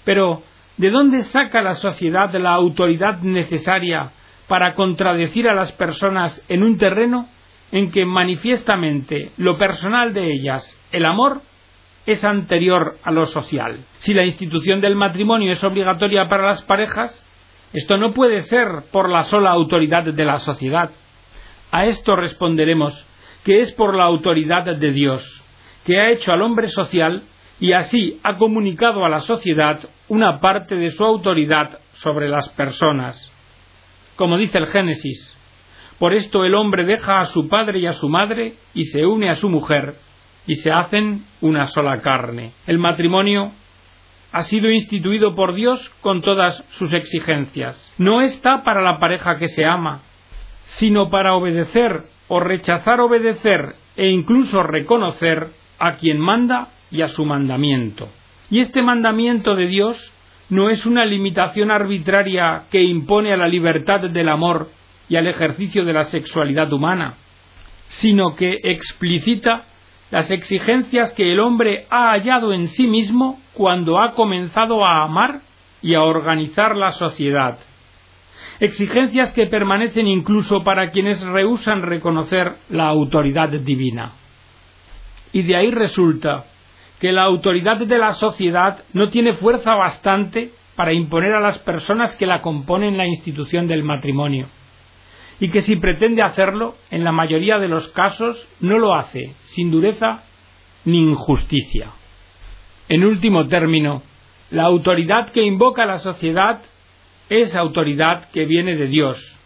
Pero, 0.05 0.43
¿de 0.77 0.91
dónde 0.91 1.23
saca 1.23 1.63
la 1.63 1.75
sociedad 1.75 2.35
la 2.35 2.55
autoridad 2.55 3.21
necesaria 3.21 4.11
para 4.49 4.75
contradecir 4.75 5.49
a 5.49 5.55
las 5.55 5.73
personas 5.73 6.45
en 6.49 6.63
un 6.63 6.77
terreno 6.77 7.29
en 7.71 7.91
que 7.91 8.05
manifiestamente 8.05 9.33
lo 9.37 9.57
personal 9.57 10.13
de 10.13 10.33
ellas, 10.33 10.79
el 10.91 11.07
amor, 11.07 11.43
es 12.05 12.25
anterior 12.25 12.99
a 13.05 13.13
lo 13.13 13.27
social? 13.27 13.85
Si 13.99 14.13
la 14.13 14.25
institución 14.25 14.81
del 14.81 14.97
matrimonio 14.97 15.53
es 15.53 15.63
obligatoria 15.63 16.27
para 16.27 16.49
las 16.49 16.63
parejas, 16.63 17.25
esto 17.73 17.97
no 17.97 18.13
puede 18.13 18.43
ser 18.43 18.67
por 18.91 19.09
la 19.09 19.23
sola 19.25 19.51
autoridad 19.51 20.05
de 20.05 20.25
la 20.25 20.39
sociedad. 20.39 20.91
A 21.71 21.87
esto 21.87 22.17
responderemos 22.17 23.07
que 23.45 23.61
es 23.61 23.73
por 23.73 23.97
la 23.97 24.05
autoridad 24.05 24.65
de 24.65 24.93
Dios, 24.93 25.42
que 25.85 25.99
ha 25.99 26.11
hecho 26.11 26.33
al 26.33 26.43
hombre 26.43 26.69
social 26.69 27.23
y 27.61 27.73
así 27.73 28.21
ha 28.23 28.39
comunicado 28.39 29.05
a 29.05 29.09
la 29.09 29.21
sociedad 29.21 29.81
una 30.09 30.41
parte 30.41 30.75
de 30.75 30.91
su 30.91 31.05
autoridad 31.05 31.79
sobre 31.95 32.29
las 32.29 32.49
personas. 32.51 33.31
Como 34.17 34.37
dice 34.37 34.59
el 34.59 34.67
Génesis, 34.67 35.37
por 35.99 36.15
esto 36.15 36.45
el 36.45 36.55
hombre 36.55 36.85
deja 36.85 37.21
a 37.21 37.27
su 37.27 37.49
padre 37.49 37.79
y 37.79 37.87
a 37.87 37.93
su 37.93 38.09
madre 38.09 38.55
y 38.75 38.87
se 38.87 39.07
une 39.07 39.31
a 39.31 39.37
su 39.37 39.49
mujer 39.49 39.95
y 40.47 40.57
se 40.57 40.73
hacen 40.73 41.25
una 41.41 41.67
sola 41.69 42.01
carne. 42.01 42.53
El 42.67 42.79
matrimonio 42.79 43.53
ha 44.33 44.43
sido 44.43 44.71
instituido 44.71 45.35
por 45.35 45.55
Dios 45.55 45.89
con 46.01 46.23
todas 46.23 46.65
sus 46.71 46.93
exigencias. 46.93 47.77
No 47.99 48.21
está 48.21 48.63
para 48.65 48.83
la 48.83 48.99
pareja 48.99 49.39
que 49.39 49.49
se 49.49 49.65
ama, 49.65 50.01
sino 50.65 51.11
para 51.11 51.35
obedecer 51.35 52.05
o 52.29 52.41
rechazar 52.41 53.01
obedecer 53.01 53.77
e 53.97 54.09
incluso 54.09 54.63
reconocer 54.63 55.51
a 55.85 55.97
quien 55.97 56.21
manda 56.21 56.69
y 56.93 57.03
a 57.03 57.09
su 57.09 57.25
mandamiento. 57.25 58.09
Y 58.51 58.61
este 58.61 58.83
mandamiento 58.83 59.57
de 59.57 59.67
Dios 59.67 60.13
no 60.49 60.71
es 60.71 60.87
una 60.87 61.05
limitación 61.05 61.73
arbitraria 61.73 62.65
que 62.71 62.85
impone 62.85 63.33
a 63.33 63.37
la 63.37 63.49
libertad 63.49 64.01
del 64.01 64.29
amor 64.29 64.69
y 65.09 65.17
al 65.17 65.27
ejercicio 65.27 65.85
de 65.85 65.93
la 65.93 66.05
sexualidad 66.05 66.73
humana, 66.73 67.15
sino 67.89 68.37
que 68.37 68.61
explicita 68.63 69.65
las 70.13 70.31
exigencias 70.31 71.13
que 71.15 71.33
el 71.33 71.41
hombre 71.41 71.87
ha 71.91 72.13
hallado 72.13 72.53
en 72.53 72.69
sí 72.69 72.87
mismo 72.87 73.41
cuando 73.53 73.99
ha 73.99 74.15
comenzado 74.15 74.85
a 74.85 75.03
amar 75.03 75.41
y 75.83 75.95
a 75.95 76.03
organizar 76.03 76.77
la 76.77 76.93
sociedad. 76.93 77.59
Exigencias 78.61 79.33
que 79.33 79.47
permanecen 79.47 80.07
incluso 80.07 80.63
para 80.63 80.91
quienes 80.91 81.21
rehusan 81.23 81.83
reconocer 81.83 82.53
la 82.69 82.87
autoridad 82.87 83.49
divina. 83.49 84.13
Y 85.33 85.43
de 85.43 85.57
ahí 85.57 85.71
resulta 85.71 86.45
que 87.01 87.13
la 87.13 87.23
autoridad 87.23 87.79
de 87.79 87.99
la 87.99 88.13
sociedad 88.13 88.85
no 88.93 89.09
tiene 89.09 89.33
fuerza 89.33 89.75
bastante 89.75 90.53
para 90.77 90.93
imponer 90.93 91.33
a 91.33 91.41
las 91.41 91.59
personas 91.59 92.17
que 92.17 92.27
la 92.27 92.41
componen 92.43 92.97
la 92.97 93.07
institución 93.07 93.67
del 93.67 93.83
matrimonio. 93.83 94.49
Y 95.41 95.51
que 95.51 95.63
si 95.63 95.77
pretende 95.77 96.23
hacerlo, 96.23 96.77
en 96.91 97.03
la 97.03 97.13
mayoría 97.13 97.59
de 97.59 97.69
los 97.69 97.89
casos 97.89 98.49
no 98.61 98.79
lo 98.79 98.95
hace 98.95 99.35
sin 99.43 99.71
dureza 99.71 100.23
ni 100.85 100.99
injusticia. 100.99 101.91
En 102.89 103.05
último 103.05 103.49
término, 103.49 104.03
la 104.51 104.65
autoridad 104.65 105.31
que 105.31 105.43
invoca 105.43 105.87
la 105.87 105.99
sociedad 105.99 106.63
es 107.29 107.57
autoridad 107.57 108.29
que 108.31 108.45
viene 108.45 108.77
de 108.77 108.87
Dios, 108.87 109.39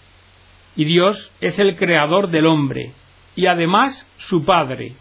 y 0.75 0.85
Dios 0.85 1.33
es 1.40 1.59
el 1.59 1.77
creador 1.77 2.31
del 2.31 2.46
hombre, 2.46 2.92
y 3.37 3.46
además 3.46 4.07
su 4.18 4.44
Padre, 4.44 4.94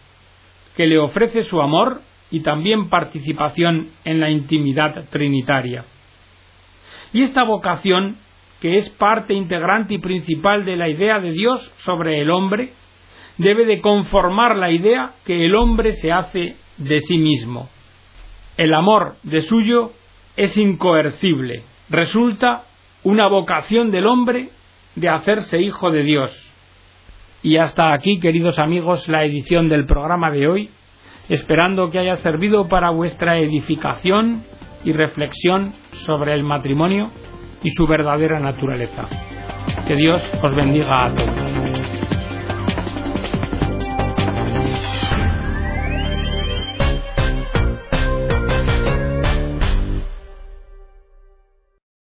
que 0.76 0.88
le 0.88 0.98
ofrece 0.98 1.44
su 1.44 1.62
amor 1.62 2.02
y 2.32 2.42
también 2.42 2.90
participación 2.90 3.90
en 4.04 4.20
la 4.20 4.30
intimidad 4.30 5.06
trinitaria. 5.10 5.86
Y 7.14 7.22
esta 7.22 7.44
vocación 7.44 8.18
que 8.60 8.78
es 8.78 8.90
parte 8.90 9.34
integrante 9.34 9.96
y 9.96 10.00
principal 10.00 10.66
de 10.66 10.76
la 10.76 10.90
idea 10.90 11.20
de 11.20 11.32
Dios 11.32 11.72
sobre 11.78 12.20
el 12.20 12.30
hombre, 12.30 12.74
debe 13.38 13.66
de 13.66 13.82
conformar 13.82 14.56
la 14.56 14.72
idea 14.72 15.12
que 15.26 15.46
el 15.46 15.56
hombre 15.56 15.94
se 15.94 16.12
hace 16.12 16.56
de 16.78 17.00
sí 17.02 17.18
mismo. 17.18 17.70
El 18.58 18.74
amor 18.74 19.18
de 19.24 19.42
suyo 19.42 19.92
es 20.38 20.58
incoercible, 20.58 21.64
resulta 21.90 22.64
una 23.04 23.28
vocación 23.28 23.92
del 23.92 24.08
hombre 24.08 24.50
de 24.96 25.10
hacerse 25.10 25.62
hijo 25.62 25.92
de 25.92 26.04
Dios. 26.04 26.45
Y 27.46 27.58
hasta 27.58 27.94
aquí, 27.94 28.20
queridos 28.20 28.58
amigos, 28.58 29.08
la 29.08 29.24
edición 29.24 29.70
del 29.70 29.86
programa 29.86 30.32
de 30.32 30.48
hoy, 30.48 30.72
esperando 31.30 31.92
que 31.92 32.00
haya 32.00 32.18
servido 32.18 32.68
para 32.68 32.90
vuestra 32.90 33.38
edificación 33.38 34.42
y 34.84 34.92
reflexión 34.94 35.76
sobre 35.92 36.34
el 36.34 36.42
matrimonio 36.42 37.12
y 37.62 37.70
su 37.70 37.86
verdadera 37.86 38.40
naturaleza. 38.40 39.08
Que 39.88 39.96
Dios 39.96 40.34
os 40.42 40.56
bendiga 40.56 41.06
a 41.06 41.16
todos. 41.16 41.65